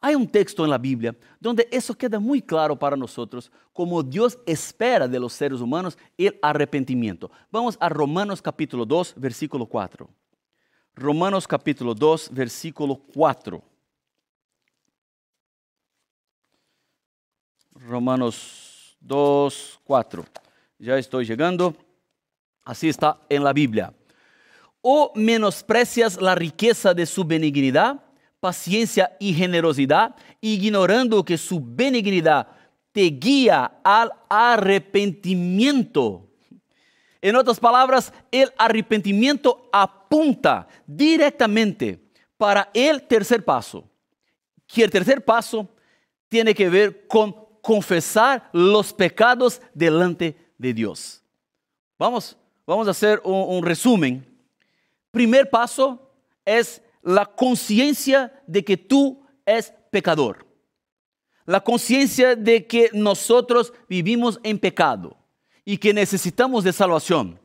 Hay 0.00 0.14
un 0.14 0.28
texto 0.28 0.64
en 0.64 0.70
la 0.70 0.78
Biblia 0.78 1.16
donde 1.40 1.68
eso 1.72 1.92
queda 1.92 2.20
muy 2.20 2.40
claro 2.40 2.78
para 2.78 2.96
nosotros, 2.96 3.50
como 3.72 4.02
Dios 4.02 4.38
espera 4.46 5.08
de 5.08 5.18
los 5.18 5.32
seres 5.32 5.60
humanos 5.60 5.98
el 6.16 6.38
arrepentimiento. 6.40 7.30
Vamos 7.50 7.76
a 7.80 7.88
Romanos 7.88 8.40
capítulo 8.40 8.84
2, 8.84 9.14
versículo 9.16 9.66
4. 9.66 10.08
Romanos 10.94 11.46
capítulo 11.48 11.94
2, 11.94 12.30
versículo 12.32 12.96
4. 13.14 13.62
Romanos 17.72 18.96
2, 19.00 19.80
4. 19.84 20.24
Ya 20.78 20.98
estoy 20.98 21.24
llegando. 21.24 21.74
Así 22.64 22.88
está 22.88 23.20
en 23.28 23.42
la 23.42 23.52
Biblia. 23.52 23.92
O 24.90 25.12
menosprecias 25.14 26.18
la 26.18 26.34
riqueza 26.34 26.94
de 26.94 27.04
su 27.04 27.22
benignidad, 27.22 28.00
paciencia 28.40 29.14
y 29.20 29.34
generosidad, 29.34 30.16
ignorando 30.40 31.22
que 31.22 31.36
su 31.36 31.60
benignidad 31.62 32.48
te 32.90 33.02
guía 33.10 33.70
al 33.84 34.10
arrepentimiento. 34.30 36.26
En 37.20 37.36
otras 37.36 37.60
palabras, 37.60 38.14
el 38.30 38.50
arrepentimiento 38.56 39.68
apunta 39.70 40.66
directamente 40.86 42.02
para 42.38 42.70
el 42.72 43.02
tercer 43.02 43.44
paso. 43.44 43.84
Que 44.66 44.84
el 44.84 44.90
tercer 44.90 45.22
paso 45.22 45.68
tiene 46.30 46.54
que 46.54 46.70
ver 46.70 47.06
con 47.06 47.36
confesar 47.60 48.48
los 48.54 48.94
pecados 48.94 49.60
delante 49.74 50.34
de 50.56 50.72
Dios. 50.72 51.22
Vamos, 51.98 52.38
vamos 52.66 52.88
a 52.88 52.92
hacer 52.92 53.20
un, 53.22 53.62
resumen. 53.62 54.37
Primer 55.10 55.50
paso 55.50 56.12
es 56.44 56.82
la 57.02 57.26
conciencia 57.26 58.42
de 58.46 58.64
que 58.64 58.76
tú 58.76 59.24
es 59.46 59.72
pecador. 59.90 60.46
La 61.46 61.60
conciencia 61.60 62.36
de 62.36 62.66
que 62.66 62.90
nosotros 62.92 63.72
vivimos 63.88 64.38
en 64.42 64.58
pecado 64.58 65.16
y 65.64 65.78
que 65.78 65.94
necesitamos 65.94 66.64
de 66.64 66.72
salvación. 66.72 67.40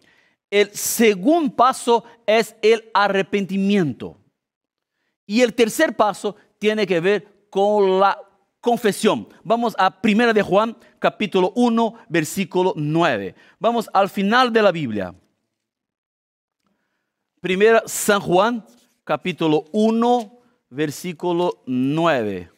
El 0.49 0.71
segundo 0.71 1.55
paso 1.55 2.03
es 2.25 2.55
el 2.61 2.89
arrepentimiento. 2.93 4.17
Y 5.25 5.41
el 5.41 5.53
tercer 5.53 5.95
paso 5.95 6.35
tiene 6.59 6.85
que 6.85 6.99
ver 6.99 7.47
con 7.49 7.99
la 7.99 8.19
confesión. 8.59 9.27
Vamos 9.43 9.73
a 9.77 10.01
Primera 10.01 10.33
de 10.33 10.41
Juan, 10.41 10.77
capítulo 10.99 11.51
1, 11.55 11.95
versículo 12.09 12.73
9. 12.75 13.35
Vamos 13.59 13.89
al 13.93 14.09
final 14.09 14.51
de 14.51 14.61
la 14.61 14.71
Biblia. 14.71 15.15
Primera 17.43 17.83
San 17.85 18.21
Juan, 18.21 18.65
capítulo 19.03 19.65
1, 19.73 20.39
versículo 20.69 21.61
9. 21.65 22.49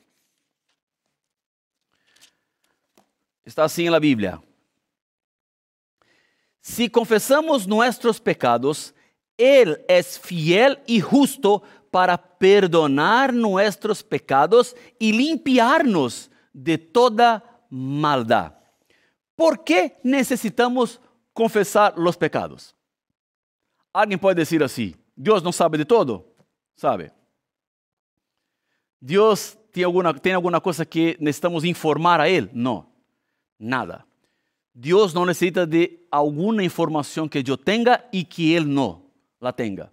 Está 3.43 3.63
así 3.63 3.87
en 3.87 3.91
la 3.91 3.97
Biblia. 3.97 4.39
Si 6.61 6.87
confesamos 6.87 7.67
nuestros 7.67 8.21
pecados, 8.21 8.93
Él 9.39 9.83
es 9.87 10.19
fiel 10.19 10.79
y 10.85 11.01
justo 11.01 11.63
para 11.89 12.15
perdonar 12.15 13.33
nuestros 13.33 14.03
pecados 14.03 14.75
y 14.99 15.13
limpiarnos 15.13 16.29
de 16.53 16.77
toda 16.77 17.43
maldad. 17.71 18.53
¿Por 19.35 19.63
qué 19.63 19.97
necesitamos 20.03 21.01
confesar 21.33 21.97
los 21.97 22.15
pecados? 22.15 22.75
Alguien 23.95 24.19
puede 24.19 24.35
decir 24.35 24.61
así, 24.61 24.93
Dios 25.15 25.41
no 25.41 25.53
sabe 25.53 25.77
de 25.77 25.85
todo, 25.85 26.35
sabe. 26.75 27.13
Dios 28.99 29.57
tiene 29.71 29.85
alguna, 29.85 30.13
tiene 30.13 30.35
alguna 30.35 30.59
cosa 30.59 30.85
que 30.85 31.15
necesitamos 31.17 31.63
informar 31.63 32.19
a 32.19 32.27
Él. 32.27 32.49
No, 32.51 32.91
nada. 33.57 34.05
Dios 34.73 35.15
no 35.15 35.25
necesita 35.25 35.65
de 35.65 36.05
alguna 36.11 36.61
información 36.61 37.29
que 37.29 37.41
yo 37.41 37.55
tenga 37.55 38.09
y 38.11 38.25
que 38.25 38.57
Él 38.57 38.73
no 38.73 39.13
la 39.39 39.55
tenga. 39.55 39.89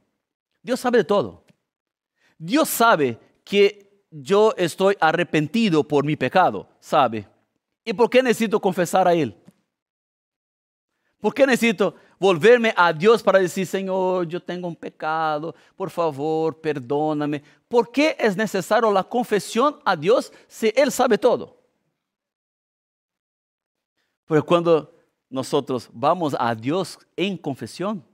Dios 0.64 0.80
sabe 0.80 0.98
de 0.98 1.04
todo. 1.04 1.44
Dios 2.36 2.68
sabe 2.68 3.16
que 3.44 4.04
yo 4.10 4.52
estoy 4.56 4.96
arrepentido 5.00 5.86
por 5.86 6.04
mi 6.04 6.16
pecado, 6.16 6.68
sabe. 6.80 7.28
¿Y 7.84 7.92
por 7.92 8.10
qué 8.10 8.20
necesito 8.20 8.60
confesar 8.60 9.06
a 9.06 9.14
Él? 9.14 9.36
¿Por 11.20 11.32
qué 11.32 11.46
necesito 11.46 11.94
volverme 12.22 12.72
a 12.76 12.92
Dios 12.92 13.20
para 13.20 13.40
decir, 13.40 13.66
Señor, 13.66 14.28
yo 14.28 14.40
tengo 14.40 14.68
un 14.68 14.76
pecado, 14.76 15.52
por 15.74 15.90
favor, 15.90 16.60
perdóname? 16.60 17.42
¿Por 17.66 17.90
qué 17.90 18.16
es 18.16 18.36
necesario 18.36 18.92
la 18.92 19.02
confesión 19.02 19.80
a 19.84 19.96
Dios 19.96 20.32
si 20.46 20.72
Él 20.76 20.92
sabe 20.92 21.18
todo? 21.18 21.58
Porque 24.24 24.46
cuando 24.46 24.94
nosotros 25.28 25.90
vamos 25.92 26.36
a 26.38 26.54
Dios 26.54 26.96
en 27.16 27.36
confesión, 27.36 28.04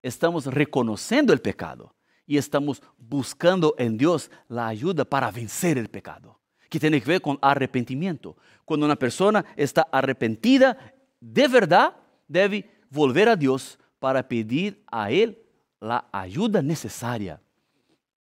estamos 0.00 0.46
reconociendo 0.46 1.32
el 1.32 1.40
pecado 1.40 1.92
y 2.24 2.36
estamos 2.38 2.80
buscando 2.96 3.74
en 3.78 3.98
Dios 3.98 4.30
la 4.46 4.68
ayuda 4.68 5.04
para 5.04 5.32
vencer 5.32 5.76
el 5.76 5.88
pecado, 5.88 6.38
que 6.70 6.78
tiene 6.78 7.00
que 7.00 7.10
ver 7.10 7.20
con 7.20 7.36
arrepentimiento. 7.42 8.36
Cuando 8.64 8.86
una 8.86 8.96
persona 8.96 9.44
está 9.56 9.88
arrepentida 9.90 10.94
de 11.18 11.48
verdad, 11.48 11.96
debe 12.28 12.75
volver 12.90 13.28
a 13.28 13.36
Dios 13.36 13.78
para 13.98 14.26
pedir 14.26 14.82
a 14.86 15.10
Él 15.10 15.38
la 15.80 16.08
ayuda 16.12 16.62
necesaria. 16.62 17.40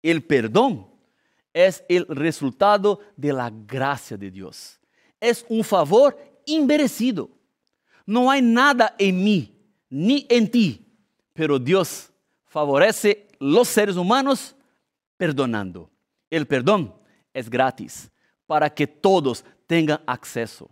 El 0.01 0.23
perdón 0.23 0.87
es 1.53 1.83
el 1.89 2.05
resultado 2.07 2.99
de 3.15 3.33
la 3.33 3.49
gracia 3.49 4.17
de 4.17 4.31
Dios. 4.31 4.79
Es 5.19 5.45
un 5.49 5.63
favor 5.63 6.17
inmerecido. 6.45 7.29
No 8.05 8.31
hay 8.31 8.41
nada 8.41 8.95
en 8.97 9.23
mí 9.23 9.55
ni 9.89 10.25
en 10.29 10.49
ti, 10.49 10.85
pero 11.33 11.59
Dios 11.59 12.11
favorece 12.45 13.27
los 13.39 13.67
seres 13.67 13.95
humanos 13.95 14.55
perdonando. 15.17 15.89
El 16.29 16.47
perdón 16.47 16.93
es 17.33 17.49
gratis 17.49 18.09
para 18.45 18.69
que 18.73 18.87
todos 18.87 19.43
tengan 19.67 20.01
acceso. 20.05 20.69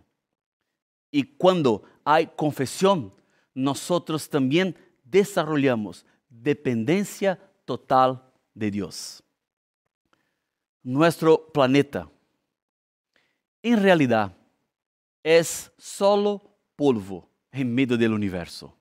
Y 1.10 1.22
cuando 1.22 1.82
hay 2.04 2.26
confesión, 2.26 3.12
nosotros 3.58 4.30
también 4.30 4.76
desarrollamos 5.02 6.06
dependencia 6.28 7.36
total 7.64 8.22
de 8.54 8.70
Dios. 8.70 9.22
Nuestro 10.82 11.50
planeta, 11.52 12.08
en 13.60 13.82
realidad, 13.82 14.32
es 15.24 15.72
solo 15.76 16.56
polvo 16.76 17.28
en 17.50 17.74
medio 17.74 17.98
del 17.98 18.12
universo. 18.12 18.72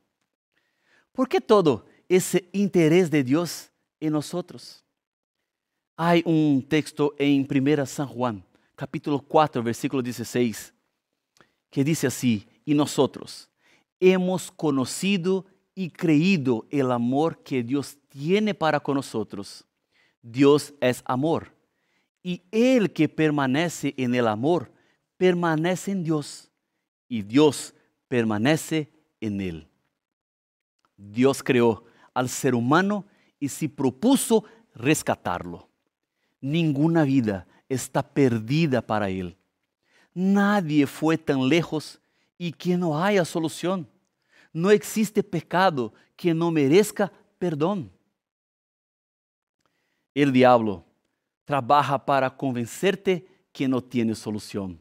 ¿Por 1.11 1.27
qué 1.27 1.41
todo 1.41 1.87
ese 2.07 2.47
interés 2.51 3.09
de 3.09 3.23
Dios 3.23 3.71
en 3.99 4.13
nosotros? 4.13 4.83
Hay 5.95 6.21
un 6.23 6.63
texto 6.69 7.15
en 7.17 7.47
1 7.49 7.85
San 7.87 8.07
Juan, 8.07 8.45
capítulo 8.75 9.19
4, 9.19 9.63
versículo 9.63 10.03
16, 10.03 10.71
que 11.71 11.83
dice 11.83 12.05
así, 12.05 12.47
y 12.63 12.75
nosotros 12.75 13.49
hemos 13.99 14.51
conocido 14.51 15.45
y 15.75 15.89
creído 15.89 16.65
el 16.69 16.91
amor 16.91 17.43
que 17.43 17.63
Dios 17.63 17.97
tiene 18.09 18.53
para 18.53 18.79
con 18.79 18.95
nosotros. 18.95 19.65
Dios 20.21 20.73
es 20.81 21.03
amor. 21.05 21.53
Y 22.23 22.41
el 22.51 22.91
que 22.91 23.07
permanece 23.07 23.93
en 23.97 24.15
el 24.15 24.27
amor, 24.27 24.71
permanece 25.17 25.91
en 25.91 26.03
Dios. 26.03 26.51
Y 27.07 27.21
Dios 27.21 27.73
permanece 28.07 28.91
en 29.21 29.39
él. 29.39 29.67
Dios 30.97 31.43
creó 31.43 31.85
al 32.13 32.27
ser 32.27 32.55
humano 32.55 33.05
y 33.39 33.49
se 33.49 33.69
propuso 33.69 34.43
rescatarlo. 34.73 35.69
Ninguna 36.41 37.03
vida 37.03 37.47
está 37.69 38.01
perdida 38.01 38.81
para 38.81 39.09
él. 39.09 39.37
Nadie 40.13 40.87
fue 40.87 41.17
tan 41.17 41.47
lejos 41.47 42.01
y 42.37 42.51
que 42.51 42.77
no 42.77 43.01
haya 43.01 43.25
solución. 43.25 43.87
No 44.53 44.71
existe 44.71 45.23
pecado 45.23 45.93
que 46.15 46.33
no 46.33 46.51
merezca 46.51 47.11
perdón. 47.37 47.91
El 50.13 50.31
diablo 50.31 50.83
trabaja 51.45 52.03
para 52.03 52.35
convencerte 52.35 53.27
que 53.51 53.67
no 53.67 53.81
tiene 53.81 54.15
solución. 54.15 54.79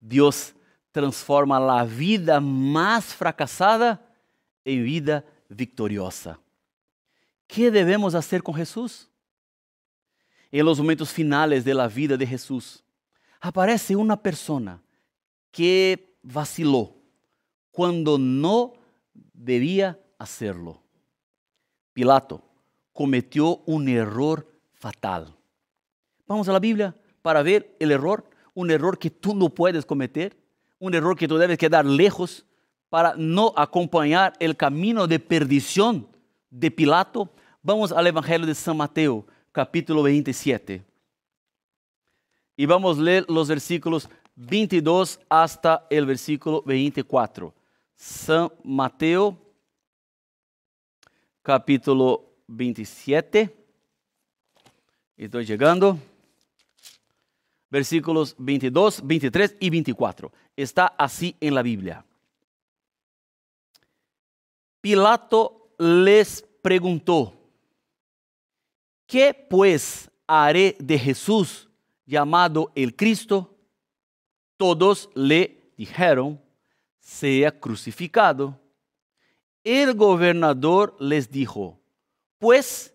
Dios 0.00 0.54
transforma 0.92 1.60
la 1.60 1.84
vida 1.84 2.40
más 2.40 3.14
fracasada 3.14 4.00
en 4.64 4.84
vida 4.84 5.24
victoriosa. 5.48 6.40
¿Qué 7.46 7.70
debemos 7.70 8.14
hacer 8.14 8.42
con 8.42 8.54
Jesús? 8.54 9.08
En 10.50 10.64
los 10.64 10.78
momentos 10.78 11.10
finales 11.10 11.64
de 11.64 11.74
la 11.74 11.88
vida 11.88 12.16
de 12.16 12.26
Jesús, 12.26 12.82
aparece 13.40 13.94
una 13.94 14.20
persona 14.20 14.82
que 15.50 16.15
vaciló 16.26 16.92
cuando 17.70 18.18
no 18.18 18.74
debía 19.32 19.98
hacerlo. 20.18 20.82
Pilato 21.92 22.42
cometió 22.92 23.58
un 23.66 23.88
error 23.88 24.46
fatal. 24.74 25.34
Vamos 26.26 26.48
a 26.48 26.52
la 26.52 26.58
Biblia 26.58 26.94
para 27.22 27.42
ver 27.42 27.76
el 27.78 27.92
error, 27.92 28.28
un 28.54 28.70
error 28.70 28.98
que 28.98 29.10
tú 29.10 29.34
no 29.34 29.50
puedes 29.50 29.86
cometer, 29.86 30.36
un 30.78 30.94
error 30.94 31.16
que 31.16 31.28
tú 31.28 31.36
debes 31.38 31.58
quedar 31.58 31.86
lejos 31.86 32.44
para 32.88 33.14
no 33.16 33.52
acompañar 33.56 34.32
el 34.40 34.56
camino 34.56 35.06
de 35.06 35.18
perdición 35.18 36.08
de 36.50 36.70
Pilato. 36.70 37.30
Vamos 37.62 37.92
al 37.92 38.06
Evangelio 38.06 38.46
de 38.46 38.54
San 38.54 38.76
Mateo, 38.76 39.26
capítulo 39.52 40.02
27. 40.02 40.84
Y 42.56 42.66
vamos 42.66 42.98
a 42.98 43.02
leer 43.02 43.26
los 43.28 43.48
versículos 43.48 44.08
22 44.36 45.18
hasta 45.30 45.86
el 45.88 46.04
versículo 46.04 46.62
24. 46.62 47.54
San 47.96 48.52
Mateo, 48.62 49.36
capítulo 51.42 52.34
27. 52.46 53.56
Estoy 55.16 55.46
llegando. 55.46 55.98
Versículos 57.70 58.36
22, 58.38 59.04
23 59.04 59.56
y 59.58 59.70
24. 59.70 60.32
Está 60.54 60.86
así 60.86 61.34
en 61.40 61.54
la 61.54 61.62
Biblia. 61.62 62.04
Pilato 64.80 65.74
les 65.78 66.42
preguntó, 66.62 67.34
¿qué 69.06 69.34
pues 69.34 70.08
haré 70.26 70.76
de 70.78 70.98
Jesús 70.98 71.68
llamado 72.04 72.70
el 72.74 72.94
Cristo? 72.94 73.55
Todos 74.56 75.10
le 75.14 75.72
dijeron, 75.76 76.40
sea 76.98 77.58
crucificado. 77.58 78.58
El 79.62 79.94
gobernador 79.94 80.96
les 80.98 81.30
dijo, 81.30 81.78
pues, 82.38 82.92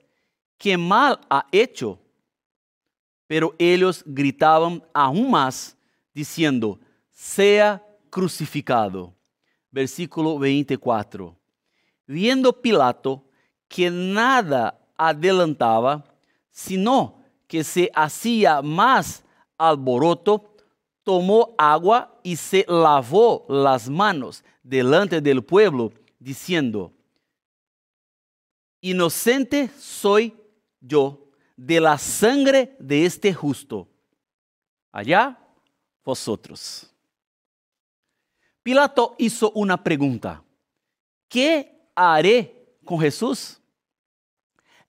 ¿qué 0.58 0.78
mal 0.78 1.20
ha 1.30 1.46
hecho? 1.52 2.00
Pero 3.28 3.56
ellos 3.58 4.04
gritaban 4.06 4.84
aún 4.94 5.32
más, 5.32 5.78
diciendo, 6.14 6.80
sea 7.10 7.82
crucificado. 8.10 9.14
Versículo 9.70 10.38
24. 10.38 11.38
Viendo 12.06 12.62
Pilato 12.62 13.24
que 13.68 13.90
nada 13.90 14.78
adelantaba, 14.98 16.04
sino 16.50 17.24
que 17.48 17.64
se 17.64 17.90
hacía 17.96 18.62
más 18.62 19.24
alboroto, 19.58 20.51
tomó 21.04 21.56
agua 21.58 22.20
y 22.24 22.36
se 22.36 22.66
lavó 22.68 23.46
las 23.50 23.90
manos 23.90 24.44
delante 24.64 25.22
del 25.22 25.44
pueblo, 25.44 25.92
diciendo, 26.20 26.94
inocente 28.82 29.70
soy 29.78 30.34
yo 30.80 31.28
de 31.56 31.80
la 31.80 31.98
sangre 31.98 32.76
de 32.80 33.06
este 33.06 33.34
justo. 33.34 33.88
Allá 34.92 35.38
vosotros. 36.04 36.92
Pilato 38.64 39.16
hizo 39.18 39.52
una 39.52 39.82
pregunta. 39.82 40.44
¿Qué 41.28 41.90
haré 41.96 42.76
con 42.86 43.00
Jesús? 43.00 43.60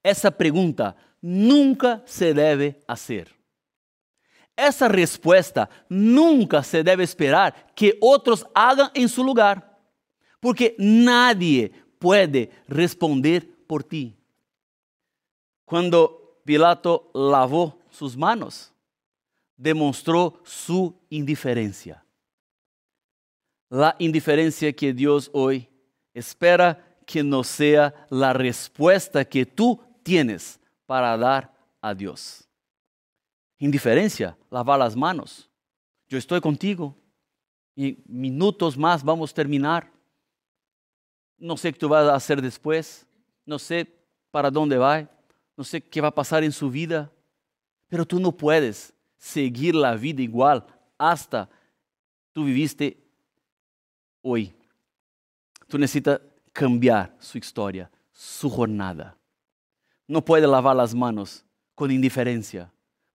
Esa 0.01 0.29
pregunta 0.29 0.95
nunca 1.21 2.03
se 2.05 2.33
debe 2.33 2.83
hacer. 2.87 3.33
Essa 4.55 4.87
resposta 4.87 5.69
nunca 5.89 6.61
se 6.61 6.83
deve 6.83 7.03
esperar 7.03 7.71
que 7.75 7.97
outros 8.01 8.45
hagam 8.53 8.89
em 8.93 9.07
seu 9.07 9.23
lugar, 9.23 9.79
porque 10.39 10.75
nadie 10.77 11.71
pode 11.99 12.49
responder 12.67 13.41
por 13.67 13.83
ti. 13.83 14.15
Quando 15.65 16.07
Pilato 16.45 17.09
lavou 17.13 17.81
suas 17.89 18.15
manos, 18.15 18.71
demonstrou 19.57 20.39
sua 20.43 20.93
indiferença. 21.09 22.03
la 23.73 23.95
indiferencia 23.97 24.71
que 24.71 24.93
Dios 24.93 25.31
hoy 25.33 25.67
espera 26.13 26.77
que 27.07 27.23
no 27.23 27.43
sea 27.43 27.91
la 28.11 28.31
respuesta 28.31 29.25
que 29.25 29.47
tú 29.47 29.81
tienes 30.03 30.59
para 30.85 31.17
dar 31.17 31.51
a 31.81 31.91
Dios. 31.95 32.42
Indiferencia, 33.63 34.37
lavar 34.51 34.77
las 34.77 34.93
manos. 34.93 35.49
Yo 36.09 36.17
estoy 36.17 36.41
contigo 36.41 36.93
y 37.73 37.97
minutos 38.05 38.77
más 38.77 39.01
vamos 39.01 39.31
a 39.31 39.35
terminar. 39.35 39.89
No 41.37 41.55
sé 41.55 41.71
qué 41.71 41.79
tú 41.79 41.87
vas 41.87 42.05
a 42.09 42.13
hacer 42.13 42.41
después, 42.41 43.07
no 43.45 43.57
sé 43.57 43.89
para 44.31 44.51
dónde 44.51 44.77
va, 44.77 45.09
no 45.55 45.63
sé 45.63 45.79
qué 45.79 46.01
va 46.01 46.09
a 46.09 46.13
pasar 46.13 46.43
en 46.43 46.51
su 46.51 46.69
vida, 46.69 47.09
pero 47.87 48.05
tú 48.05 48.19
no 48.19 48.33
puedes 48.33 48.93
seguir 49.17 49.75
la 49.75 49.95
vida 49.95 50.21
igual 50.21 50.65
hasta 50.97 51.49
tú 52.33 52.43
viviste 52.43 53.01
hoy. 54.21 54.53
Tú 55.69 55.77
necesitas 55.77 56.19
cambiar 56.51 57.15
su 57.17 57.37
historia, 57.37 57.89
su 58.11 58.49
jornada. 58.49 59.17
No 60.05 60.21
puede 60.21 60.47
lavar 60.47 60.75
las 60.75 60.93
manos 60.93 61.45
con 61.75 61.91
indiferencia, 61.91 62.72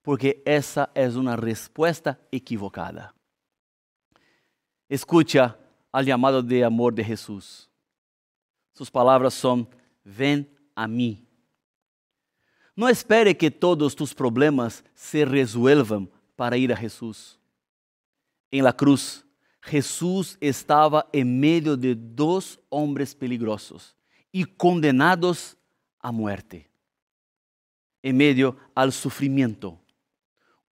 porque 0.08 0.42
esa 0.46 0.90
es 0.94 1.16
una 1.16 1.36
respuesta 1.36 2.18
equivocada. 2.32 3.14
Escucha 4.88 5.58
al 5.92 6.06
llamado 6.06 6.42
de 6.42 6.64
amor 6.64 6.94
de 6.94 7.04
Jesús. 7.04 7.68
Sus 8.72 8.90
palabras 8.90 9.34
son, 9.34 9.68
ven 10.02 10.48
a 10.74 10.88
mí. 10.88 11.22
No 12.74 12.88
espere 12.88 13.36
que 13.36 13.50
todos 13.50 13.94
tus 13.94 14.14
problemas 14.14 14.82
se 14.94 15.26
resuelvan 15.26 16.08
para 16.36 16.56
ir 16.56 16.72
a 16.72 16.76
Jesús. 16.78 17.38
En 18.50 18.64
la 18.64 18.72
cruz, 18.72 19.26
Jesús 19.60 20.38
estaba 20.40 21.06
en 21.12 21.38
medio 21.38 21.76
de 21.76 21.94
dos 21.94 22.58
hombres 22.70 23.14
peligrosos 23.14 23.94
y 24.32 24.46
condenados 24.46 25.54
a 25.98 26.10
muerte, 26.10 26.70
en 28.02 28.16
medio 28.16 28.56
al 28.74 28.90
sufrimiento. 28.90 29.78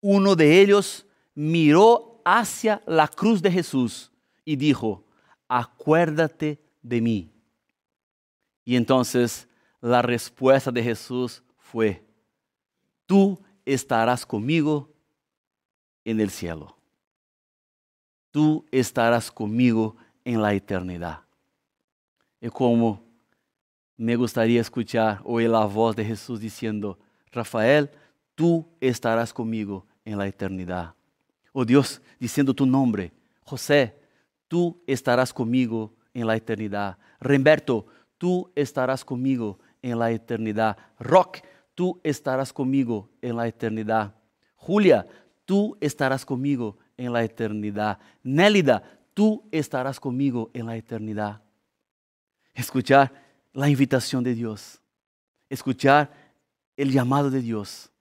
Uno 0.08 0.36
de 0.36 0.62
ellos 0.62 1.06
miró 1.34 2.22
hacia 2.24 2.82
la 2.86 3.08
cruz 3.08 3.42
de 3.42 3.52
Jesús 3.52 4.12
y 4.44 4.56
dijo, 4.56 5.04
acuérdate 5.48 6.62
de 6.82 7.02
mí. 7.02 7.32
Y 8.64 8.76
entonces 8.76 9.48
la 9.82 10.02
respuesta 10.02 10.72
de 10.72 10.84
Jesús 10.84 11.42
fue, 11.58 12.04
tú 13.06 13.40
estarás 13.66 14.26
conmigo 14.26 14.94
en 16.04 16.20
el 16.20 16.30
cielo 16.30 16.76
tú 18.36 18.66
estarás 18.70 19.32
conmigo 19.32 19.96
en 20.26 20.42
la 20.42 20.54
eternidad. 20.54 21.22
Y 22.42 22.50
como 22.50 23.02
me 23.96 24.18
gustaría 24.18 24.60
escuchar 24.60 25.22
oír 25.24 25.50
la 25.50 25.64
voz 25.64 25.96
de 25.96 26.04
Jesús 26.04 26.42
diciendo, 26.42 27.00
Rafael, 27.32 27.90
tú 28.36 28.68
estarás 28.82 29.34
conmigo 29.34 29.86
en 30.06 30.18
la 30.18 30.28
eternidad. 30.28 30.94
Oh 31.52 31.66
Dios, 31.66 32.02
diciendo 32.20 32.54
tu 32.54 32.66
nombre, 32.66 33.12
José, 33.42 34.00
tú 34.48 34.82
estarás 34.88 35.34
conmigo 35.34 35.94
en 36.14 36.28
la 36.28 36.36
eternidad. 36.36 36.98
Remberto, 37.20 37.88
tú 38.18 38.52
estarás 38.56 39.04
conmigo 39.04 39.60
en 39.82 40.00
la 40.00 40.12
eternidad. 40.12 40.78
Rock, 41.00 41.40
tú 41.74 42.00
estarás 42.04 42.54
conmigo 42.54 43.10
en 43.22 43.36
la 43.36 43.48
eternidad. 43.48 44.16
Julia, 44.56 45.06
tú 45.46 45.78
estarás 45.82 46.26
conmigo 46.26 46.78
en 46.98 47.14
la 47.14 47.24
eternidad. 47.24 48.00
Nélida, 48.24 48.84
tú 49.14 49.48
estarás 49.52 50.00
conmigo 50.00 50.50
en 50.54 50.66
la 50.66 50.76
eternidad. 50.76 51.42
Escuchar 52.54 53.14
la 53.54 53.70
invitación 53.70 54.24
de 54.24 54.34
Dios. 54.34 54.82
Escuchar 55.50 56.12
el 56.78 56.92
llamado 56.92 57.30
de 57.30 57.42
Dios. 57.42 57.92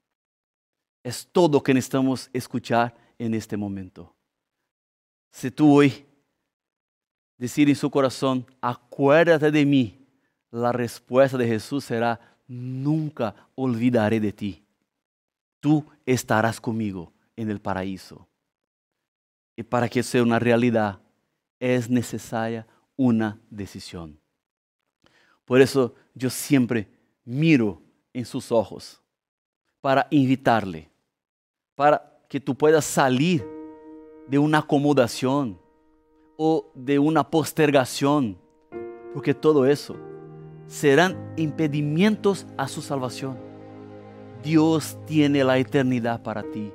Es 1.05 1.29
todo 1.31 1.63
que 1.63 1.73
necesitamos 1.73 2.29
escuchar 2.33 2.97
en 3.19 3.35
este 3.35 3.57
momento. 3.57 4.13
Si 5.31 5.51
tú 5.51 5.77
hoy 5.77 6.05
decir 7.37 7.69
en 7.69 7.77
su 7.77 7.91
corazón, 7.91 8.47
acuérdate 8.61 9.51
de 9.51 9.65
mí, 9.67 9.99
la 10.51 10.73
respuesta 10.73 11.37
de 11.37 11.47
Jesús 11.47 11.85
será, 11.85 12.19
nunca 12.47 13.35
olvidaré 13.55 14.19
de 14.19 14.33
ti. 14.33 14.65
Tú 15.61 15.85
estarás 16.07 16.61
conmigo 16.61 17.13
en 17.37 17.51
el 17.51 17.61
paraíso. 17.61 18.27
Y 19.57 19.63
para 19.63 19.89
que 19.89 20.03
sea 20.03 20.23
una 20.23 20.39
realidad 20.39 21.01
es 21.61 21.89
necesaria 21.89 22.67
una 22.97 23.39
decisión. 23.51 24.19
Por 25.45 25.61
eso 25.61 25.95
yo 26.15 26.31
siempre 26.31 26.89
miro 27.25 27.83
en 28.13 28.25
sus 28.25 28.51
ojos 28.51 29.01
para 29.81 30.07
invitarle, 30.11 30.89
para 31.75 32.19
que 32.29 32.41
tú 32.41 32.55
puedas 32.55 32.85
salir 32.85 33.47
de 34.29 34.39
una 34.39 34.59
acomodación 34.59 35.59
o 36.37 36.71
de 36.75 36.99
una 36.99 37.29
postergación, 37.31 38.39
porque 39.13 39.35
todo 39.35 39.67
eso 39.67 39.97
serán 40.67 41.33
impedimentos 41.37 42.47
a 42.57 42.69
su 42.69 42.83
salvación. 42.83 43.39
Dios 44.43 44.99
tiene 45.07 45.45
la 45.45 45.59
eternidad 45.59 46.23
para 46.23 46.43
ti. 46.43 46.73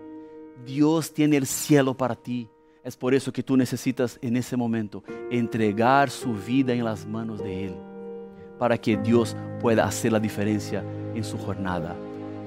Dios 0.66 1.14
tiene 1.14 1.38
el 1.38 1.46
cielo 1.46 1.96
para 1.96 2.16
ti. 2.16 2.50
Es 2.84 2.96
por 2.96 3.14
eso 3.14 3.32
que 3.32 3.44
tú 3.44 3.58
necesitas 3.58 4.18
en 4.22 4.38
ese 4.38 4.56
momento 4.56 5.04
entregar 5.30 6.10
su 6.10 6.34
vida 6.34 6.74
en 6.74 6.84
las 6.84 7.06
manos 7.06 7.40
de 7.44 7.66
Él, 7.66 7.76
para 8.58 8.78
que 8.78 8.98
Dios 8.98 9.36
pueda 9.60 9.86
hacer 9.86 10.12
la 10.12 10.20
diferencia 10.20 10.84
en 11.14 11.24
su 11.24 11.38
jornada. 11.38 11.96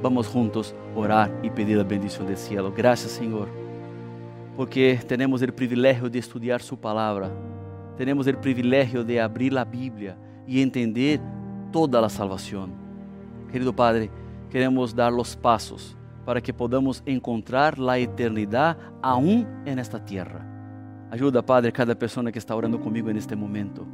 Vamos 0.02 0.26
juntos 0.26 0.74
orar 0.96 1.30
y 1.44 1.50
pedir 1.50 1.76
la 1.76 1.84
bendición 1.84 2.26
del 2.26 2.36
cielo. 2.36 2.72
Gracias 2.76 3.12
Señor, 3.12 3.48
porque 4.56 5.00
tenemos 5.06 5.40
el 5.42 5.54
privilegio 5.54 6.10
de 6.10 6.18
estudiar 6.18 6.60
su 6.60 6.76
palabra, 6.76 7.30
tenemos 7.96 8.26
el 8.26 8.36
privilegio 8.36 9.04
de 9.04 9.20
abrir 9.20 9.52
la 9.52 9.64
Biblia 9.64 10.16
y 10.46 10.60
entender 10.60 11.20
toda 11.70 12.00
la 12.00 12.08
salvación. 12.08 12.72
Querido 13.52 13.72
Padre, 13.72 14.10
queremos 14.50 14.92
dar 14.92 15.12
los 15.12 15.36
pasos 15.36 15.96
para 16.24 16.40
que 16.40 16.52
podamos 16.52 17.02
encontrar 17.06 17.78
la 17.78 17.96
eternidad 17.96 18.76
aún 19.00 19.46
en 19.64 19.78
esta 19.78 20.04
tierra. 20.04 20.44
Ayuda, 21.12 21.42
Padre, 21.42 21.72
cada 21.72 21.94
persona 21.94 22.32
que 22.32 22.38
está 22.38 22.56
orando 22.56 22.80
conmigo 22.80 23.08
en 23.10 23.18
este 23.18 23.36
momento. 23.36 23.86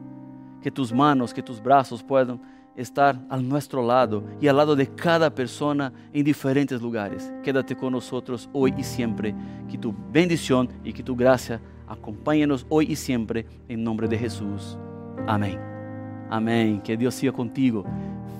Que 0.63 0.71
tus 0.71 0.93
manos, 0.93 1.35
que 1.35 1.43
tus 1.43 1.63
brazos 1.63 2.03
puedan 2.03 2.41
estar 2.79 3.21
a 3.29 3.37
nuestro 3.37 3.85
lado 3.85 4.25
y 4.41 4.47
al 4.47 4.57
lado 4.57 4.77
de 4.77 4.87
cada 4.87 5.35
persona 5.35 5.93
en 6.13 6.25
diferentes 6.25 6.81
lugares. 6.81 7.33
Quédate 7.43 7.77
con 7.77 7.93
nosotros 7.93 8.49
hoy 8.53 8.73
y 8.79 8.85
siempre. 8.85 9.35
Que 9.69 9.77
tu 9.77 9.95
bendición 10.13 10.69
y 10.85 10.93
que 10.93 11.03
tu 11.03 11.15
gracia 11.15 11.61
acompáñenos 11.87 12.65
hoy 12.69 12.87
y 12.89 12.97
siempre 12.97 13.45
en 13.69 13.83
nombre 13.83 14.09
de 14.09 14.17
Jesús. 14.17 14.79
Amén. 15.27 15.59
Amén. 16.31 16.81
Que 16.81 16.97
Dios 16.97 17.15
siga 17.15 17.33
contigo. 17.33 17.85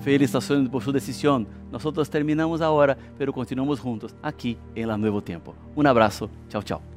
Felicitaciones 0.01 0.69
por 0.69 0.81
su 0.81 0.91
decisión. 0.91 1.45
Nosotros 1.71 2.09
terminamos 2.09 2.61
ahora, 2.61 2.97
pero 3.17 3.33
continuamos 3.33 3.79
juntos 3.79 4.15
aquí 4.21 4.57
en 4.73 4.87
la 4.87 4.97
Nuevo 4.97 5.21
Tiempo. 5.21 5.53
Un 5.75 5.85
abrazo. 5.85 6.29
Chao, 6.47 6.63
chao. 6.63 6.88